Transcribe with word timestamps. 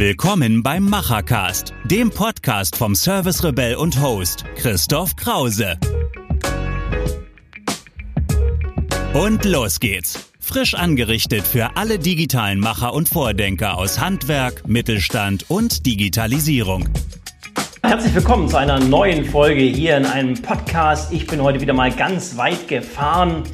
Willkommen 0.00 0.62
beim 0.62 0.88
Machercast, 0.88 1.74
dem 1.84 2.08
Podcast 2.08 2.74
vom 2.74 2.94
Service 2.94 3.44
Rebell 3.44 3.74
und 3.74 4.00
Host 4.00 4.46
Christoph 4.56 5.14
Krause. 5.14 5.76
Und 9.12 9.44
los 9.44 9.78
geht's. 9.78 10.30
Frisch 10.40 10.72
angerichtet 10.72 11.46
für 11.46 11.76
alle 11.76 11.98
digitalen 11.98 12.60
Macher 12.60 12.94
und 12.94 13.10
Vordenker 13.10 13.76
aus 13.76 14.00
Handwerk, 14.00 14.66
Mittelstand 14.66 15.50
und 15.50 15.84
Digitalisierung. 15.84 16.88
Herzlich 17.82 18.14
willkommen 18.14 18.48
zu 18.48 18.56
einer 18.56 18.80
neuen 18.80 19.26
Folge 19.26 19.60
hier 19.60 19.98
in 19.98 20.06
einem 20.06 20.40
Podcast. 20.40 21.12
Ich 21.12 21.26
bin 21.26 21.42
heute 21.42 21.60
wieder 21.60 21.74
mal 21.74 21.92
ganz 21.92 22.38
weit 22.38 22.68
gefahren 22.68 23.44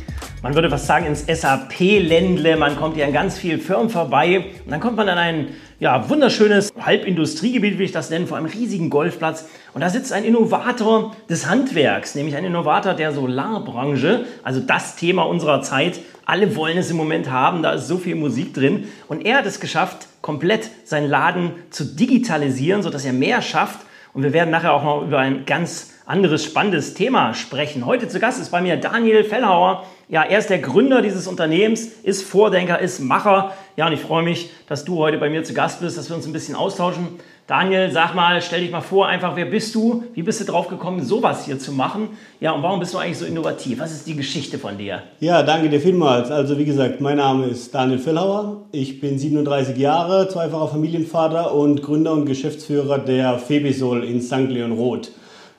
man 0.46 0.54
würde 0.54 0.70
fast 0.70 0.86
sagen, 0.86 1.06
ins 1.06 1.26
SAP-Ländle. 1.26 2.56
Man 2.56 2.76
kommt 2.76 2.94
hier 2.94 3.06
an 3.06 3.12
ganz 3.12 3.36
vielen 3.36 3.60
Firmen 3.60 3.90
vorbei 3.90 4.44
und 4.64 4.70
dann 4.70 4.78
kommt 4.78 4.96
man 4.96 5.08
an 5.08 5.18
ein 5.18 5.48
ja, 5.78 6.08
wunderschönes 6.08 6.72
Halbindustriegebiet, 6.80 7.78
wie 7.78 7.84
ich 7.84 7.92
das 7.92 8.08
nenne, 8.08 8.26
vor 8.26 8.38
einem 8.38 8.46
riesigen 8.46 8.88
Golfplatz. 8.88 9.46
Und 9.74 9.82
da 9.82 9.90
sitzt 9.90 10.12
ein 10.12 10.24
Innovator 10.24 11.14
des 11.28 11.46
Handwerks, 11.46 12.14
nämlich 12.14 12.34
ein 12.34 12.44
Innovator 12.44 12.94
der 12.94 13.12
Solarbranche, 13.12 14.24
also 14.42 14.60
das 14.60 14.96
Thema 14.96 15.24
unserer 15.24 15.60
Zeit. 15.60 16.00
Alle 16.24 16.56
wollen 16.56 16.78
es 16.78 16.90
im 16.90 16.96
Moment 16.96 17.30
haben, 17.30 17.62
da 17.62 17.72
ist 17.72 17.88
so 17.88 17.98
viel 17.98 18.14
Musik 18.14 18.54
drin. 18.54 18.88
Und 19.08 19.26
er 19.26 19.38
hat 19.38 19.46
es 19.46 19.60
geschafft, 19.60 20.08
komplett 20.22 20.70
seinen 20.84 21.08
Laden 21.08 21.52
zu 21.70 21.84
digitalisieren, 21.84 22.82
sodass 22.82 23.04
er 23.04 23.12
mehr 23.12 23.42
schafft. 23.42 23.80
Und 24.14 24.22
wir 24.22 24.32
werden 24.32 24.50
nachher 24.50 24.72
auch 24.72 24.82
noch 24.82 25.02
über 25.02 25.18
ein 25.18 25.44
ganz 25.44 25.92
anderes 26.06 26.44
spannendes 26.44 26.94
Thema 26.94 27.34
sprechen. 27.34 27.84
Heute 27.84 28.08
zu 28.08 28.20
Gast 28.20 28.40
ist 28.40 28.50
bei 28.50 28.60
mir 28.60 28.76
Daniel 28.76 29.24
Fellhauer. 29.24 29.84
Ja, 30.08 30.22
er 30.22 30.38
ist 30.38 30.48
der 30.48 30.60
Gründer 30.60 31.02
dieses 31.02 31.26
Unternehmens, 31.26 31.86
ist 32.04 32.22
Vordenker, 32.22 32.78
ist 32.78 33.00
Macher. 33.00 33.52
Ja, 33.76 33.88
und 33.88 33.92
ich 33.92 34.00
freue 34.00 34.22
mich, 34.22 34.50
dass 34.68 34.84
du 34.84 34.98
heute 34.98 35.18
bei 35.18 35.28
mir 35.28 35.42
zu 35.42 35.52
Gast 35.52 35.80
bist, 35.80 35.98
dass 35.98 36.08
wir 36.08 36.14
uns 36.14 36.24
ein 36.24 36.32
bisschen 36.32 36.54
austauschen. 36.54 37.08
Daniel, 37.48 37.90
sag 37.90 38.14
mal, 38.14 38.40
stell 38.40 38.60
dich 38.60 38.70
mal 38.70 38.82
vor, 38.82 39.08
einfach, 39.08 39.34
wer 39.34 39.46
bist 39.46 39.74
du? 39.74 40.04
Wie 40.14 40.22
bist 40.22 40.40
du 40.40 40.44
drauf 40.44 40.68
gekommen, 40.68 41.04
sowas 41.04 41.44
hier 41.44 41.58
zu 41.58 41.72
machen? 41.72 42.10
Ja, 42.38 42.52
und 42.52 42.62
warum 42.62 42.78
bist 42.78 42.94
du 42.94 42.98
eigentlich 42.98 43.18
so 43.18 43.26
innovativ? 43.26 43.80
Was 43.80 43.90
ist 43.90 44.06
die 44.06 44.14
Geschichte 44.14 44.60
von 44.60 44.78
dir? 44.78 45.02
Ja, 45.18 45.42
danke 45.42 45.68
dir 45.68 45.80
vielmals. 45.80 46.30
Also, 46.30 46.56
wie 46.56 46.64
gesagt, 46.64 47.00
mein 47.00 47.16
Name 47.16 47.46
ist 47.46 47.74
Daniel 47.74 47.98
Fellhauer. 47.98 48.62
Ich 48.70 49.00
bin 49.00 49.18
37 49.18 49.76
Jahre, 49.76 50.28
zweifacher 50.28 50.68
Familienvater 50.68 51.52
und 51.52 51.82
Gründer 51.82 52.12
und 52.12 52.26
Geschäftsführer 52.26 52.98
der 52.98 53.40
Febisol 53.40 54.04
in 54.04 54.22
St. 54.22 54.48
Leon 54.48 54.70
Roth. 54.70 55.10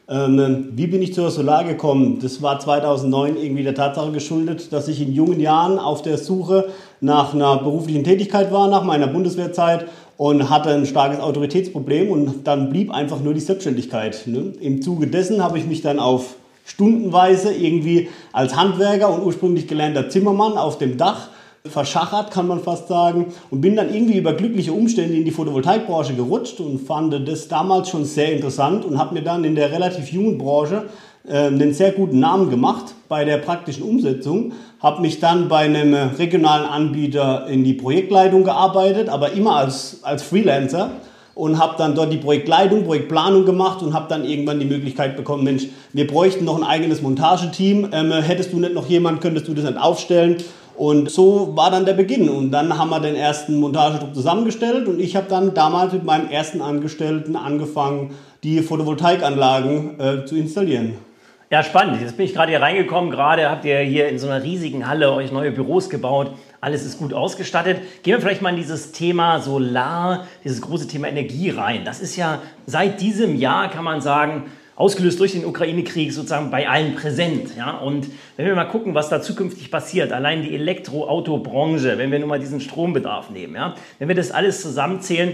Ähm, 0.10 0.70
wie 0.72 0.88
bin 0.88 1.02
ich 1.02 1.14
zur 1.14 1.32
Solar 1.32 1.66
gekommen? 1.66 2.20
Das 2.22 2.42
war 2.42 2.60
2009 2.60 3.36
irgendwie 3.36 3.64
der 3.64 3.76
Tatsache 3.76 4.12
geschuldet, 4.12 4.72
dass 4.72 4.88
ich 4.88 5.02
in 5.02 5.14
jungen 5.14 5.42
Jahren 5.42 5.80
auf 5.80 6.02
der 6.02 6.18
Suche 6.18 6.70
nach 7.02 7.34
einer 7.34 7.58
beruflichen 7.58 8.06
Tätigkeit 8.06 8.52
war, 8.52 8.70
nach 8.70 8.86
meiner 8.86 9.08
Bundeswehrzeit 9.08 9.86
und 10.16 10.50
hatte 10.50 10.70
ein 10.70 10.86
starkes 10.86 11.20
Autoritätsproblem 11.20 12.10
und 12.10 12.48
dann 12.48 12.70
blieb 12.70 12.92
einfach 12.92 13.20
nur 13.20 13.34
die 13.34 13.42
Selbstständigkeit. 13.42 14.24
Ne? 14.28 14.54
Im 14.62 14.82
Zuge 14.82 15.08
dessen 15.08 15.44
habe 15.44 15.58
ich 15.58 15.66
mich 15.66 15.82
dann 15.82 16.00
auf 16.00 16.36
stundenweise 16.64 17.54
irgendwie 17.54 18.08
als 18.32 18.56
Handwerker 18.56 19.14
und 19.14 19.26
ursprünglich 19.26 19.68
gelernter 19.68 20.10
Zimmermann 20.10 20.58
auf 20.58 20.78
dem 20.78 20.98
Dach 20.98 21.30
verschachert, 21.68 22.32
kann 22.32 22.48
man 22.48 22.60
fast 22.62 22.88
sagen, 22.88 23.34
und 23.52 23.62
bin 23.62 23.76
dann 23.76 23.94
irgendwie 23.94 24.18
über 24.18 24.34
glückliche 24.34 24.74
Umstände 24.74 25.16
in 25.16 25.26
die 25.26 25.32
Photovoltaikbranche 25.32 26.14
gerutscht 26.14 26.60
und 26.60 26.80
fand 26.80 27.28
das 27.28 27.48
damals 27.48 27.90
schon 27.90 28.06
sehr 28.06 28.34
interessant 28.34 28.86
und 28.86 28.98
habe 28.98 29.14
mir 29.14 29.22
dann 29.22 29.44
in 29.44 29.56
der 29.56 29.72
relativ 29.72 30.12
jungen 30.12 30.38
Branche 30.38 30.86
äh, 31.28 31.48
einen 31.48 31.74
sehr 31.74 31.92
guten 31.92 32.20
Namen 32.20 32.50
gemacht 32.50 32.96
bei 33.10 33.26
der 33.26 33.38
praktischen 33.38 33.84
Umsetzung, 33.84 34.54
habe 34.80 35.02
mich 35.02 35.20
dann 35.20 35.48
bei 35.48 35.60
einem 35.60 35.94
regionalen 35.94 36.66
Anbieter 36.66 37.48
in 37.48 37.64
die 37.64 37.74
Projektleitung 37.74 38.44
gearbeitet, 38.44 39.10
aber 39.10 39.34
immer 39.34 39.56
als, 39.56 40.00
als 40.04 40.24
Freelancer 40.24 40.92
und 41.38 41.60
habe 41.60 41.76
dann 41.78 41.96
dort 41.96 42.12
die 42.12 42.18
Projektleitung, 42.18 42.84
Projektplanung 42.84 43.46
gemacht 43.46 43.82
und 43.84 43.94
habe 43.94 44.08
dann 44.10 44.26
irgendwann 44.26 44.60
die 44.60 44.66
Möglichkeit 44.66 45.16
bekommen, 45.16 45.44
Mensch, 45.44 45.68
wir 45.94 46.08
bräuchten 46.08 46.46
noch 46.46 46.58
ein 46.58 46.64
eigenes 46.64 47.02
Montageteam, 47.02 47.90
ähm, 47.92 48.12
hättest 48.12 48.54
du 48.54 48.60
nicht 48.60 48.74
noch 48.74 48.88
jemand, 48.88 49.22
könntest 49.22 49.48
du 49.48 49.54
das 49.54 49.66
nicht 49.66 49.78
aufstellen 49.78 50.38
und 50.78 51.10
so 51.10 51.56
war 51.56 51.72
dann 51.72 51.86
der 51.86 51.94
Beginn. 51.94 52.30
Und 52.30 52.52
dann 52.52 52.78
haben 52.78 52.90
wir 52.90 53.00
den 53.00 53.16
ersten 53.16 53.60
Montagetrupp 53.60 54.14
zusammengestellt 54.14 54.88
und 54.88 55.00
ich 55.00 55.16
habe 55.16 55.28
dann 55.28 55.54
damals 55.54 55.94
mit 55.94 56.04
meinem 56.04 56.30
ersten 56.30 56.62
Angestellten 56.62 57.36
angefangen, 57.36 58.12
die 58.44 58.62
Photovoltaikanlagen 58.62 60.00
äh, 60.00 60.26
zu 60.26 60.36
installieren. 60.36 60.94
Ja, 61.50 61.64
spannend. 61.64 62.02
Jetzt 62.02 62.18
bin 62.18 62.26
ich 62.26 62.34
gerade 62.34 62.52
hier 62.52 62.62
reingekommen. 62.62 63.10
Gerade 63.10 63.50
habt 63.50 63.64
ihr 63.64 63.80
hier 63.80 64.10
in 64.10 64.20
so 64.20 64.28
einer 64.28 64.44
riesigen 64.44 64.86
Halle 64.86 65.14
euch 65.14 65.32
neue 65.32 65.52
Büros 65.52 65.90
gebaut. 65.90 66.32
Alles 66.60 66.86
ist 66.86 67.00
gut 67.00 67.14
ausgestattet. 67.14 67.80
Gehen 68.04 68.16
wir 68.16 68.20
vielleicht 68.20 68.42
mal 68.42 68.50
in 68.50 68.58
dieses 68.58 68.92
Thema 68.92 69.40
Solar, 69.40 70.28
dieses 70.44 70.62
große 70.62 70.88
Thema 70.88 71.08
Energie 71.08 71.50
rein. 71.50 71.86
Das 71.86 72.02
ist 72.02 72.18
ja 72.18 72.42
seit 72.66 73.00
diesem 73.00 73.36
Jahr, 73.36 73.70
kann 73.70 73.86
man 73.86 74.02
sagen, 74.02 74.52
ausgelöst 74.78 75.20
durch 75.20 75.34
den 75.34 75.44
Ukraine-Krieg 75.44 76.14
sozusagen 76.14 76.52
bei 76.52 76.70
allen 76.70 76.96
präsent. 76.96 77.58
Ja? 77.58 77.78
Und 77.78 78.08
wenn 78.38 78.46
wir 78.46 78.56
mal 78.56 78.66
gucken, 78.66 78.94
was 78.94 79.10
da 79.10 79.22
zukünftig 79.22 79.72
passiert, 79.72 80.14
allein 80.14 80.44
die 80.44 80.54
Elektroautobranche, 80.54 81.98
wenn 81.98 82.12
wir 82.12 82.20
nur 82.20 82.30
mal 82.30 82.40
diesen 82.40 82.62
Strombedarf 82.62 83.32
nehmen, 83.32 83.56
ja? 83.56 83.76
wenn 83.98 84.08
wir 84.08 84.16
das 84.16 84.32
alles 84.32 84.62
zusammenzählen, 84.62 85.34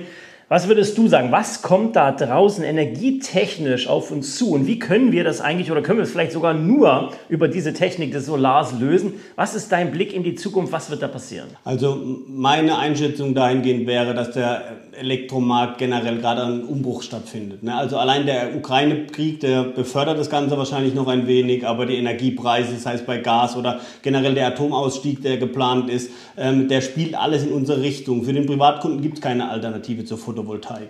was 0.54 0.68
würdest 0.68 1.00
du 1.00 1.08
sagen? 1.08 1.32
Was 1.32 1.64
kommt 1.64 1.96
da 1.96 2.12
draußen 2.12 2.64
energietechnisch 2.64 3.88
auf 3.88 4.12
uns 4.12 4.38
zu? 4.38 4.52
Und 4.52 4.68
wie 4.68 4.78
können 4.78 5.12
wir 5.12 5.24
das 5.24 5.42
eigentlich 5.42 5.72
oder 5.72 5.82
können 5.82 5.98
wir 5.98 6.04
es 6.04 6.12
vielleicht 6.12 6.32
sogar 6.32 6.54
nur 6.54 7.10
über 7.28 7.48
diese 7.48 7.74
Technik 7.74 8.12
des 8.12 8.28
Solars 8.28 8.80
lösen? 8.80 9.14
Was 9.36 9.56
ist 9.56 9.72
dein 9.72 9.90
Blick 9.92 10.14
in 10.14 10.22
die 10.22 10.36
Zukunft? 10.36 10.72
Was 10.72 10.92
wird 10.92 11.02
da 11.02 11.08
passieren? 11.08 11.48
Also 11.64 12.00
meine 12.28 12.78
Einschätzung 12.78 13.34
dahingehend 13.34 13.88
wäre, 13.88 14.14
dass 14.14 14.30
der 14.30 14.62
Elektromarkt 14.96 15.80
generell 15.80 16.20
gerade 16.20 16.44
ein 16.44 16.64
Umbruch 16.64 17.02
stattfindet. 17.02 17.64
Ne? 17.64 17.74
Also 17.76 17.98
allein 17.98 18.28
der 18.28 18.56
Ukraine-Krieg, 18.56 19.40
der 19.40 19.64
befördert 19.64 20.20
das 20.20 20.30
Ganze 20.30 20.56
wahrscheinlich 20.56 20.94
noch 20.94 21.08
ein 21.08 21.26
wenig, 21.26 21.66
aber 21.66 21.88
die 21.88 21.96
Energiepreise, 21.96 22.78
sei 22.78 22.94
es 22.94 23.04
bei 23.04 23.18
Gas 23.18 23.56
oder 23.56 23.80
generell 24.04 24.36
der 24.36 24.46
Atomausstieg, 24.50 25.24
der 25.24 25.38
geplant 25.38 25.90
ist, 25.90 26.12
ähm, 26.38 26.68
der 26.68 26.82
spielt 26.82 27.16
alles 27.16 27.44
in 27.44 27.52
unsere 27.52 27.82
Richtung. 27.82 28.24
Für 28.24 28.34
den 28.34 28.46
Privatkunden 28.46 29.02
gibt 29.02 29.16
es 29.16 29.22
keine 29.22 29.50
Alternative 29.50 30.06
zur 30.06 30.20
Photovoltaik. 30.20 30.43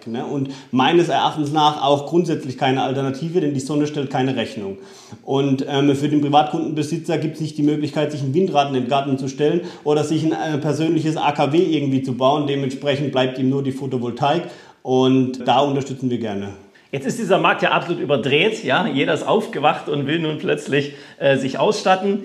Ne? 0.07 0.25
Und 0.25 0.49
meines 0.71 1.09
Erachtens 1.09 1.51
nach 1.51 1.83
auch 1.83 2.07
grundsätzlich 2.07 2.57
keine 2.57 2.81
Alternative, 2.83 3.41
denn 3.41 3.53
die 3.53 3.59
Sonne 3.59 3.87
stellt 3.87 4.09
keine 4.09 4.35
Rechnung. 4.35 4.77
Und 5.23 5.65
ähm, 5.67 5.95
für 5.95 6.09
den 6.09 6.21
Privatkundenbesitzer 6.21 7.17
gibt 7.17 7.35
es 7.35 7.41
nicht 7.41 7.57
die 7.57 7.63
Möglichkeit, 7.63 8.11
sich 8.11 8.21
ein 8.21 8.33
Windrad 8.33 8.69
in 8.69 8.73
den 8.75 8.87
Garten 8.87 9.17
zu 9.17 9.27
stellen 9.27 9.61
oder 9.83 10.03
sich 10.03 10.23
ein 10.23 10.31
äh, 10.31 10.57
persönliches 10.57 11.17
AKW 11.17 11.57
irgendwie 11.57 12.03
zu 12.03 12.13
bauen. 12.13 12.47
Dementsprechend 12.47 13.11
bleibt 13.11 13.37
ihm 13.39 13.49
nur 13.49 13.63
die 13.63 13.71
Photovoltaik 13.71 14.43
und 14.81 15.47
da 15.47 15.59
unterstützen 15.59 16.09
wir 16.09 16.19
gerne. 16.19 16.49
Jetzt 16.91 17.07
ist 17.07 17.17
dieser 17.17 17.39
Markt 17.39 17.63
ja 17.63 17.71
absolut 17.71 17.99
überdreht. 17.99 18.63
Ja? 18.63 18.85
Jeder 18.85 19.15
ist 19.15 19.23
aufgewacht 19.23 19.89
und 19.89 20.05
will 20.05 20.19
nun 20.19 20.37
plötzlich 20.37 20.93
äh, 21.17 21.37
sich 21.37 21.57
ausstatten. 21.57 22.23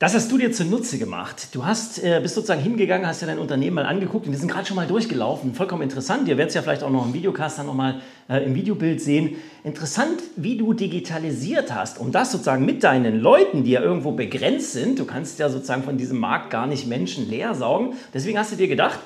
Das 0.00 0.14
hast 0.14 0.30
du 0.30 0.38
dir 0.38 0.52
zunutze 0.52 0.96
gemacht. 0.96 1.48
Du 1.50 1.66
hast, 1.66 2.00
äh, 2.04 2.20
bist 2.22 2.36
sozusagen 2.36 2.62
hingegangen, 2.62 3.04
hast 3.04 3.20
dir 3.20 3.26
dein 3.26 3.40
Unternehmen 3.40 3.74
mal 3.74 3.84
angeguckt 3.84 4.26
und 4.26 4.32
wir 4.32 4.38
sind 4.38 4.48
gerade 4.48 4.64
schon 4.64 4.76
mal 4.76 4.86
durchgelaufen. 4.86 5.54
Vollkommen 5.54 5.82
interessant. 5.82 6.28
Ihr 6.28 6.36
werdet 6.36 6.50
es 6.50 6.54
ja 6.54 6.62
vielleicht 6.62 6.84
auch 6.84 6.90
noch 6.90 7.04
im 7.04 7.14
Videocast 7.14 7.58
dann 7.58 7.66
nochmal 7.66 8.00
äh, 8.28 8.44
im 8.44 8.54
Videobild 8.54 9.00
sehen. 9.00 9.38
Interessant, 9.64 10.22
wie 10.36 10.56
du 10.56 10.72
digitalisiert 10.72 11.74
hast, 11.74 11.98
um 11.98 12.12
das 12.12 12.30
sozusagen 12.30 12.64
mit 12.64 12.84
deinen 12.84 13.18
Leuten, 13.18 13.64
die 13.64 13.72
ja 13.72 13.80
irgendwo 13.80 14.12
begrenzt 14.12 14.70
sind, 14.70 15.00
du 15.00 15.04
kannst 15.04 15.40
ja 15.40 15.48
sozusagen 15.48 15.82
von 15.82 15.98
diesem 15.98 16.20
Markt 16.20 16.50
gar 16.50 16.68
nicht 16.68 16.86
Menschen 16.86 17.28
leer 17.28 17.56
saugen. 17.56 17.94
Deswegen 18.14 18.38
hast 18.38 18.52
du 18.52 18.56
dir 18.56 18.68
gedacht, 18.68 19.00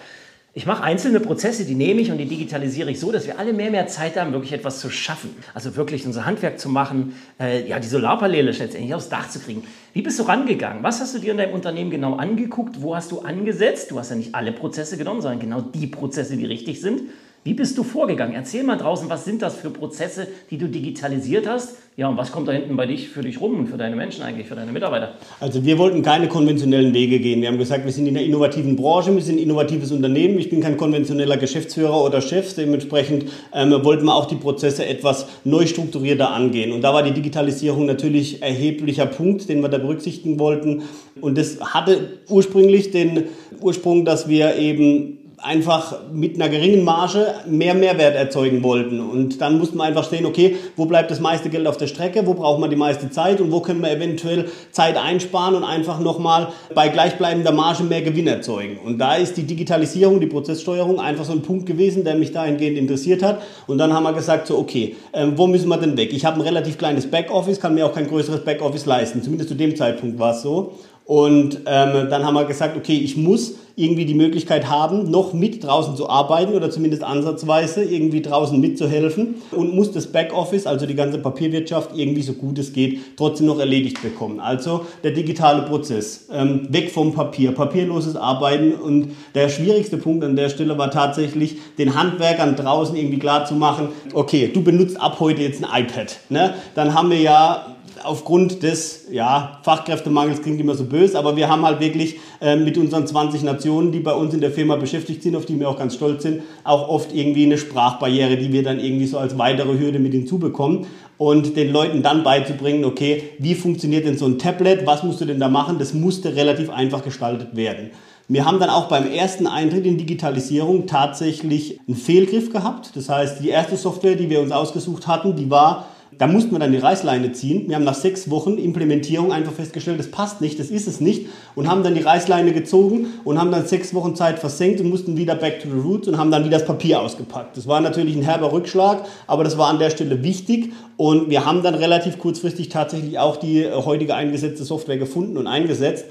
ich 0.54 0.66
mache 0.66 0.82
einzelne 0.82 1.18
Prozesse, 1.18 1.64
die 1.64 1.74
nehme 1.74 2.02
ich 2.02 2.10
und 2.10 2.18
die 2.18 2.26
digitalisiere 2.26 2.90
ich 2.90 3.00
so, 3.00 3.10
dass 3.10 3.26
wir 3.26 3.38
alle 3.38 3.54
mehr 3.54 3.70
mehr 3.70 3.86
Zeit 3.86 4.18
haben, 4.18 4.32
wirklich 4.32 4.52
etwas 4.52 4.80
zu 4.80 4.90
schaffen. 4.90 5.34
Also 5.54 5.76
wirklich 5.76 6.04
unser 6.04 6.26
Handwerk 6.26 6.58
zu 6.60 6.68
machen, 6.68 7.14
äh, 7.40 7.66
ja, 7.66 7.78
die 7.78 7.88
Solarpaneele 7.88 8.50
letztendlich 8.50 8.94
aufs 8.94 9.08
Dach 9.08 9.30
zu 9.30 9.38
kriegen. 9.38 9.62
Wie 9.94 10.02
bist 10.02 10.18
du 10.18 10.24
rangegangen? 10.24 10.82
Was 10.82 11.00
hast 11.00 11.14
du 11.14 11.20
dir 11.20 11.30
in 11.30 11.38
deinem 11.38 11.54
Unternehmen 11.54 11.90
genau 11.90 12.16
angeguckt? 12.16 12.82
Wo 12.82 12.94
hast 12.94 13.12
du 13.12 13.20
angesetzt? 13.20 13.90
Du 13.90 13.98
hast 13.98 14.10
ja 14.10 14.16
nicht 14.16 14.34
alle 14.34 14.52
Prozesse 14.52 14.98
genommen, 14.98 15.22
sondern 15.22 15.40
genau 15.40 15.62
die 15.62 15.86
Prozesse, 15.86 16.36
die 16.36 16.44
richtig 16.44 16.82
sind. 16.82 17.00
Wie 17.44 17.54
bist 17.54 17.76
du 17.76 17.82
vorgegangen? 17.82 18.34
Erzähl 18.34 18.62
mal 18.62 18.76
draußen, 18.76 19.10
was 19.10 19.24
sind 19.24 19.42
das 19.42 19.56
für 19.56 19.70
Prozesse, 19.70 20.28
die 20.52 20.58
du 20.58 20.68
digitalisiert 20.68 21.48
hast? 21.48 21.74
Ja, 21.96 22.08
und 22.08 22.16
was 22.16 22.30
kommt 22.30 22.46
da 22.46 22.52
hinten 22.52 22.76
bei 22.76 22.86
dich 22.86 23.08
für 23.08 23.22
dich 23.22 23.40
rum 23.40 23.58
und 23.58 23.66
für 23.66 23.76
deine 23.76 23.96
Menschen 23.96 24.22
eigentlich, 24.22 24.46
für 24.46 24.54
deine 24.54 24.70
Mitarbeiter? 24.70 25.14
Also 25.40 25.64
wir 25.64 25.76
wollten 25.76 26.02
keine 26.02 26.28
konventionellen 26.28 26.94
Wege 26.94 27.18
gehen. 27.18 27.40
Wir 27.40 27.48
haben 27.48 27.58
gesagt, 27.58 27.84
wir 27.84 27.90
sind 27.90 28.06
in 28.06 28.16
einer 28.16 28.24
innovativen 28.24 28.76
Branche, 28.76 29.12
wir 29.12 29.20
sind 29.20 29.36
ein 29.36 29.42
innovatives 29.42 29.90
Unternehmen. 29.90 30.38
Ich 30.38 30.50
bin 30.50 30.60
kein 30.60 30.76
konventioneller 30.76 31.36
Geschäftsführer 31.36 32.04
oder 32.04 32.20
Chef. 32.20 32.54
Dementsprechend 32.54 33.24
ähm, 33.52 33.72
wollten 33.82 34.04
wir 34.04 34.14
auch 34.14 34.26
die 34.26 34.36
Prozesse 34.36 34.86
etwas 34.86 35.26
neu 35.42 35.66
strukturierter 35.66 36.30
angehen. 36.30 36.70
Und 36.70 36.82
da 36.82 36.94
war 36.94 37.02
die 37.02 37.12
Digitalisierung 37.12 37.86
natürlich 37.86 38.40
erheblicher 38.40 39.06
Punkt, 39.06 39.48
den 39.48 39.62
wir 39.62 39.68
da 39.68 39.78
berücksichtigen 39.78 40.38
wollten. 40.38 40.82
Und 41.20 41.36
das 41.36 41.60
hatte 41.60 42.20
ursprünglich 42.28 42.92
den 42.92 43.24
Ursprung, 43.60 44.04
dass 44.04 44.28
wir 44.28 44.56
eben 44.56 45.18
einfach 45.42 45.96
mit 46.12 46.36
einer 46.36 46.48
geringen 46.48 46.84
Marge 46.84 47.34
mehr 47.46 47.74
Mehrwert 47.74 48.14
erzeugen 48.14 48.62
wollten. 48.62 49.00
Und 49.00 49.40
dann 49.40 49.58
mussten 49.58 49.76
wir 49.76 49.84
einfach 49.84 50.08
sehen, 50.08 50.24
okay, 50.24 50.56
wo 50.76 50.86
bleibt 50.86 51.10
das 51.10 51.20
meiste 51.20 51.50
Geld 51.50 51.66
auf 51.66 51.76
der 51.76 51.88
Strecke, 51.88 52.26
wo 52.26 52.34
braucht 52.34 52.60
man 52.60 52.70
die 52.70 52.76
meiste 52.76 53.10
Zeit 53.10 53.40
und 53.40 53.50
wo 53.50 53.60
können 53.60 53.80
wir 53.80 53.90
eventuell 53.90 54.46
Zeit 54.70 54.96
einsparen 54.96 55.56
und 55.56 55.64
einfach 55.64 55.98
nochmal 55.98 56.48
bei 56.74 56.88
gleichbleibender 56.88 57.50
Marge 57.50 57.82
mehr 57.82 58.02
Gewinn 58.02 58.28
erzeugen. 58.28 58.78
Und 58.84 58.98
da 58.98 59.16
ist 59.16 59.36
die 59.36 59.42
Digitalisierung, 59.42 60.20
die 60.20 60.26
Prozesssteuerung 60.26 61.00
einfach 61.00 61.24
so 61.24 61.32
ein 61.32 61.42
Punkt 61.42 61.66
gewesen, 61.66 62.04
der 62.04 62.14
mich 62.14 62.32
dahingehend 62.32 62.78
interessiert 62.78 63.22
hat. 63.22 63.42
Und 63.66 63.78
dann 63.78 63.92
haben 63.92 64.04
wir 64.04 64.12
gesagt, 64.12 64.46
so 64.46 64.58
okay, 64.58 64.96
ähm, 65.12 65.32
wo 65.36 65.48
müssen 65.48 65.68
wir 65.68 65.76
denn 65.76 65.96
weg? 65.96 66.12
Ich 66.12 66.24
habe 66.24 66.36
ein 66.36 66.42
relativ 66.42 66.78
kleines 66.78 67.10
Backoffice, 67.10 67.60
kann 67.60 67.74
mir 67.74 67.84
auch 67.86 67.94
kein 67.94 68.06
größeres 68.06 68.44
Backoffice 68.44 68.86
leisten. 68.86 69.22
Zumindest 69.22 69.48
zu 69.48 69.56
dem 69.56 69.74
Zeitpunkt 69.74 70.18
war 70.18 70.32
es 70.34 70.42
so. 70.42 70.72
Und 71.04 71.60
ähm, 71.66 72.08
dann 72.10 72.24
haben 72.24 72.34
wir 72.34 72.44
gesagt, 72.44 72.76
okay, 72.76 72.96
ich 72.96 73.16
muss 73.16 73.56
irgendwie 73.76 74.04
die 74.04 74.14
Möglichkeit 74.14 74.68
haben, 74.68 75.10
noch 75.10 75.32
mit 75.32 75.64
draußen 75.64 75.96
zu 75.96 76.08
arbeiten 76.08 76.52
oder 76.52 76.70
zumindest 76.70 77.02
ansatzweise 77.02 77.82
irgendwie 77.82 78.20
draußen 78.20 78.60
mitzuhelfen 78.60 79.36
und 79.50 79.74
muss 79.74 79.92
das 79.92 80.08
Backoffice, 80.08 80.66
also 80.66 80.86
die 80.86 80.94
ganze 80.94 81.18
Papierwirtschaft, 81.18 81.90
irgendwie 81.96 82.22
so 82.22 82.34
gut 82.34 82.58
es 82.58 82.72
geht, 82.72 83.16
trotzdem 83.16 83.46
noch 83.46 83.58
erledigt 83.58 84.02
bekommen. 84.02 84.40
Also 84.40 84.86
der 85.02 85.12
digitale 85.12 85.62
Prozess, 85.62 86.28
ähm, 86.32 86.66
weg 86.70 86.90
vom 86.90 87.14
Papier, 87.14 87.52
papierloses 87.52 88.16
Arbeiten 88.16 88.74
und 88.74 89.12
der 89.34 89.48
schwierigste 89.48 89.96
Punkt 89.96 90.24
an 90.24 90.36
der 90.36 90.50
Stelle 90.50 90.76
war 90.76 90.90
tatsächlich, 90.90 91.56
den 91.78 91.94
Handwerkern 91.94 92.56
draußen 92.56 92.94
irgendwie 92.94 93.18
klar 93.18 93.46
zu 93.46 93.54
machen, 93.54 93.88
okay, 94.12 94.50
du 94.52 94.62
benutzt 94.62 95.00
ab 95.00 95.16
heute 95.20 95.42
jetzt 95.42 95.64
ein 95.64 95.84
iPad. 95.84 96.18
Ne? 96.28 96.54
Dann 96.74 96.94
haben 96.94 97.10
wir 97.10 97.20
ja 97.20 97.71
aufgrund 98.02 98.62
des 98.62 99.06
ja, 99.10 99.60
Fachkräftemangels 99.62 100.42
klingt 100.42 100.60
immer 100.60 100.74
so 100.74 100.84
böse, 100.84 101.18
aber 101.18 101.36
wir 101.36 101.48
haben 101.48 101.64
halt 101.64 101.80
wirklich 101.80 102.18
äh, 102.40 102.56
mit 102.56 102.76
unseren 102.78 103.06
20 103.06 103.42
Nationen, 103.42 103.92
die 103.92 104.00
bei 104.00 104.12
uns 104.12 104.34
in 104.34 104.40
der 104.40 104.50
Firma 104.50 104.76
beschäftigt 104.76 105.22
sind, 105.22 105.36
auf 105.36 105.46
die 105.46 105.58
wir 105.58 105.68
auch 105.68 105.78
ganz 105.78 105.94
stolz 105.94 106.22
sind, 106.22 106.42
auch 106.64 106.88
oft 106.88 107.14
irgendwie 107.14 107.44
eine 107.44 107.58
Sprachbarriere, 107.58 108.36
die 108.36 108.52
wir 108.52 108.62
dann 108.62 108.80
irgendwie 108.80 109.06
so 109.06 109.18
als 109.18 109.38
weitere 109.38 109.78
Hürde 109.78 109.98
mit 109.98 110.12
hinzubekommen. 110.12 110.86
Und 111.18 111.56
den 111.56 111.70
Leuten 111.70 112.02
dann 112.02 112.24
beizubringen, 112.24 112.84
okay, 112.84 113.22
wie 113.38 113.54
funktioniert 113.54 114.06
denn 114.06 114.18
so 114.18 114.26
ein 114.26 114.38
Tablet, 114.38 114.86
was 114.86 115.04
musst 115.04 115.20
du 115.20 115.24
denn 115.24 115.38
da 115.38 115.48
machen, 115.48 115.78
das 115.78 115.94
musste 115.94 116.34
relativ 116.34 116.68
einfach 116.68 117.04
gestaltet 117.04 117.54
werden. 117.54 117.90
Wir 118.28 118.44
haben 118.44 118.58
dann 118.58 118.70
auch 118.70 118.88
beim 118.88 119.10
ersten 119.10 119.46
Eintritt 119.46 119.84
in 119.84 119.98
Digitalisierung 119.98 120.86
tatsächlich 120.86 121.78
einen 121.86 121.96
Fehlgriff 121.96 122.50
gehabt. 122.50 122.92
Das 122.94 123.08
heißt, 123.08 123.42
die 123.42 123.50
erste 123.50 123.76
Software, 123.76 124.14
die 124.14 124.30
wir 124.30 124.40
uns 124.40 124.52
ausgesucht 124.52 125.06
hatten, 125.06 125.36
die 125.36 125.50
war 125.50 125.86
da 126.18 126.26
mussten 126.26 126.52
wir 126.52 126.58
dann 126.58 126.72
die 126.72 126.78
Reißleine 126.78 127.32
ziehen. 127.32 127.68
Wir 127.68 127.76
haben 127.76 127.84
nach 127.84 127.94
sechs 127.94 128.30
Wochen 128.30 128.58
Implementierung 128.58 129.32
einfach 129.32 129.52
festgestellt, 129.52 129.98
das 129.98 130.10
passt 130.10 130.40
nicht, 130.40 130.58
das 130.58 130.68
ist 130.68 130.86
es 130.86 131.00
nicht. 131.00 131.26
Und 131.54 131.68
haben 131.68 131.82
dann 131.82 131.94
die 131.94 132.02
Reißleine 132.02 132.52
gezogen 132.52 133.06
und 133.24 133.40
haben 133.40 133.50
dann 133.50 133.66
sechs 133.66 133.94
Wochen 133.94 134.14
Zeit 134.14 134.38
versenkt 134.38 134.80
und 134.80 134.88
mussten 134.88 135.16
wieder 135.16 135.34
back 135.34 135.60
to 135.60 135.68
the 135.68 135.80
roots 135.80 136.08
und 136.08 136.18
haben 136.18 136.30
dann 136.30 136.44
wieder 136.44 136.58
das 136.58 136.66
Papier 136.66 137.00
ausgepackt. 137.00 137.56
Das 137.56 137.66
war 137.66 137.80
natürlich 137.80 138.14
ein 138.14 138.22
herber 138.22 138.52
Rückschlag, 138.52 139.04
aber 139.26 139.44
das 139.44 139.58
war 139.58 139.68
an 139.68 139.78
der 139.78 139.90
Stelle 139.90 140.22
wichtig. 140.22 140.72
Und 140.96 141.30
wir 141.30 141.44
haben 141.44 141.62
dann 141.62 141.74
relativ 141.74 142.18
kurzfristig 142.18 142.68
tatsächlich 142.68 143.18
auch 143.18 143.36
die 143.36 143.62
äh, 143.62 143.72
heutige 143.72 144.14
eingesetzte 144.14 144.64
Software 144.64 144.98
gefunden 144.98 145.36
und 145.36 145.46
eingesetzt 145.46 146.04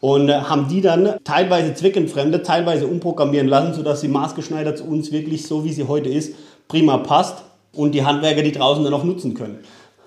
und 0.00 0.28
äh, 0.28 0.34
haben 0.34 0.68
die 0.68 0.82
dann 0.82 1.14
teilweise 1.24 1.72
zweckentfremdet, 1.72 2.44
teilweise 2.44 2.86
umprogrammieren 2.86 3.48
lassen, 3.48 3.72
sodass 3.72 4.02
sie 4.02 4.08
maßgeschneidert 4.08 4.78
zu 4.78 4.84
uns 4.84 5.12
wirklich 5.12 5.46
so, 5.46 5.64
wie 5.64 5.72
sie 5.72 5.84
heute 5.88 6.10
ist, 6.10 6.34
prima 6.68 6.98
passt 6.98 7.44
und 7.74 7.92
die 7.92 8.04
Handwerker 8.04 8.42
die 8.42 8.52
draußen 8.52 8.84
dann 8.84 8.94
auch 8.94 9.04
nutzen 9.04 9.34
können. 9.34 9.58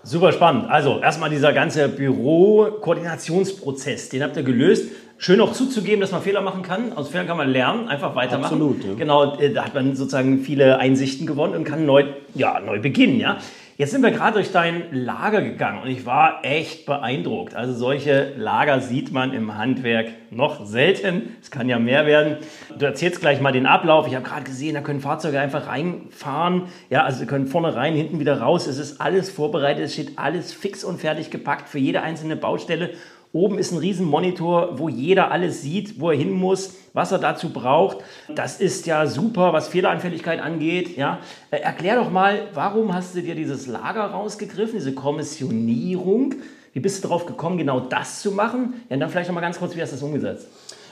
Super 0.03 0.31
spannend. 0.31 0.69
Also 0.69 0.99
erstmal 1.01 1.29
dieser 1.29 1.51
ganze 1.51 1.89
Büro-Koordinationsprozess, 1.89 4.07
den 4.09 4.23
habt 4.23 4.37
ihr 4.37 4.43
gelöst. 4.43 4.91
Schön 5.17 5.41
auch 5.41 5.51
zuzugeben, 5.51 5.99
dass 5.99 6.11
man 6.11 6.21
Fehler 6.21 6.41
machen 6.41 6.61
kann. 6.61 6.93
Aus 6.93 7.09
Fehlern 7.09 7.27
kann 7.27 7.37
man 7.37 7.49
lernen, 7.49 7.89
einfach 7.89 8.15
weitermachen. 8.15 8.53
Absolut. 8.53 8.85
Ja. 8.85 8.93
Genau, 8.93 9.35
äh, 9.37 9.51
da 9.51 9.65
hat 9.65 9.73
man 9.73 9.95
sozusagen 9.95 10.39
viele 10.39 10.77
Einsichten 10.77 11.25
gewonnen 11.25 11.55
und 11.55 11.63
kann 11.63 11.85
neu, 11.85 12.05
ja, 12.35 12.59
neu 12.59 12.79
beginnen. 12.79 13.19
Ja? 13.19 13.37
Jetzt 13.79 13.91
sind 13.91 14.01
wir 14.01 14.09
gerade 14.09 14.33
durch 14.33 14.51
dein 14.51 14.85
Lager 14.91 15.43
gegangen 15.43 15.83
und 15.83 15.89
ich 15.89 16.07
war 16.07 16.39
echt 16.43 16.87
beeindruckt. 16.87 17.53
Also 17.53 17.75
solche 17.75 18.33
Lager 18.35 18.79
sieht 18.79 19.11
man 19.11 19.33
im 19.33 19.55
Handwerk 19.55 20.07
noch 20.31 20.65
selten. 20.65 21.35
Es 21.43 21.51
kann 21.51 21.69
ja 21.69 21.77
mehr 21.77 22.07
werden. 22.07 22.37
Du 22.75 22.87
erzählst 22.87 23.21
gleich 23.21 23.39
mal 23.39 23.51
den 23.51 23.67
Ablauf. 23.67 24.07
Ich 24.07 24.15
habe 24.15 24.25
gerade 24.25 24.45
gesehen, 24.45 24.73
da 24.73 24.81
können 24.81 24.99
Fahrzeuge 24.99 25.39
einfach 25.39 25.67
reinfahren. 25.67 26.63
Ja, 26.89 27.03
also 27.03 27.19
sie 27.19 27.27
können 27.27 27.45
vorne 27.45 27.75
rein, 27.75 27.93
hinten 27.93 28.19
wieder 28.19 28.41
raus. 28.41 28.65
Es 28.65 28.79
ist 28.79 28.99
alles 28.99 29.29
vorbereitet. 29.29 29.85
Es 29.85 29.93
steht 29.93 30.17
alles 30.17 30.53
fix 30.53 30.83
und 30.83 30.99
fertig 30.99 31.29
gepackt 31.29 31.69
für 31.69 31.77
jede 31.77 32.01
einzelne 32.01 32.35
Baustelle. 32.35 32.95
Oben 33.33 33.59
ist 33.59 33.71
ein 33.71 33.77
Riesenmonitor, 33.77 34.79
wo 34.79 34.89
jeder 34.89 35.31
alles 35.31 35.61
sieht, 35.61 35.99
wo 35.99 36.11
er 36.11 36.17
hin 36.17 36.31
muss, 36.31 36.75
was 36.93 37.11
er 37.11 37.19
dazu 37.19 37.51
braucht. 37.51 37.97
Das 38.33 38.59
ist 38.59 38.85
ja 38.85 39.05
super, 39.05 39.53
was 39.53 39.67
Fehleranfälligkeit 39.67 40.39
angeht. 40.39 40.97
Ja. 40.97 41.19
Äh, 41.51 41.57
erklär 41.57 41.97
doch 41.97 42.09
mal, 42.09 42.47
warum 42.53 42.93
hast 42.93 43.15
du 43.15 43.21
dir 43.21 43.35
dieses 43.35 43.67
Lager 43.67 44.05
rausgegriffen, 44.05 44.75
diese 44.75 44.93
Kommissionierung? 44.93 46.35
Wie 46.73 46.79
bist 46.79 47.03
du 47.03 47.07
darauf 47.07 47.25
gekommen, 47.25 47.57
genau 47.57 47.79
das 47.79 48.21
zu 48.21 48.31
machen? 48.31 48.81
Ja, 48.89 48.95
und 48.95 48.99
dann 49.01 49.09
vielleicht 49.09 49.29
noch 49.29 49.35
mal 49.35 49.41
ganz 49.41 49.59
kurz, 49.59 49.75
wie 49.75 49.81
hast 49.81 49.91
du 49.91 49.95
das 49.95 50.03
umgesetzt? 50.03 50.47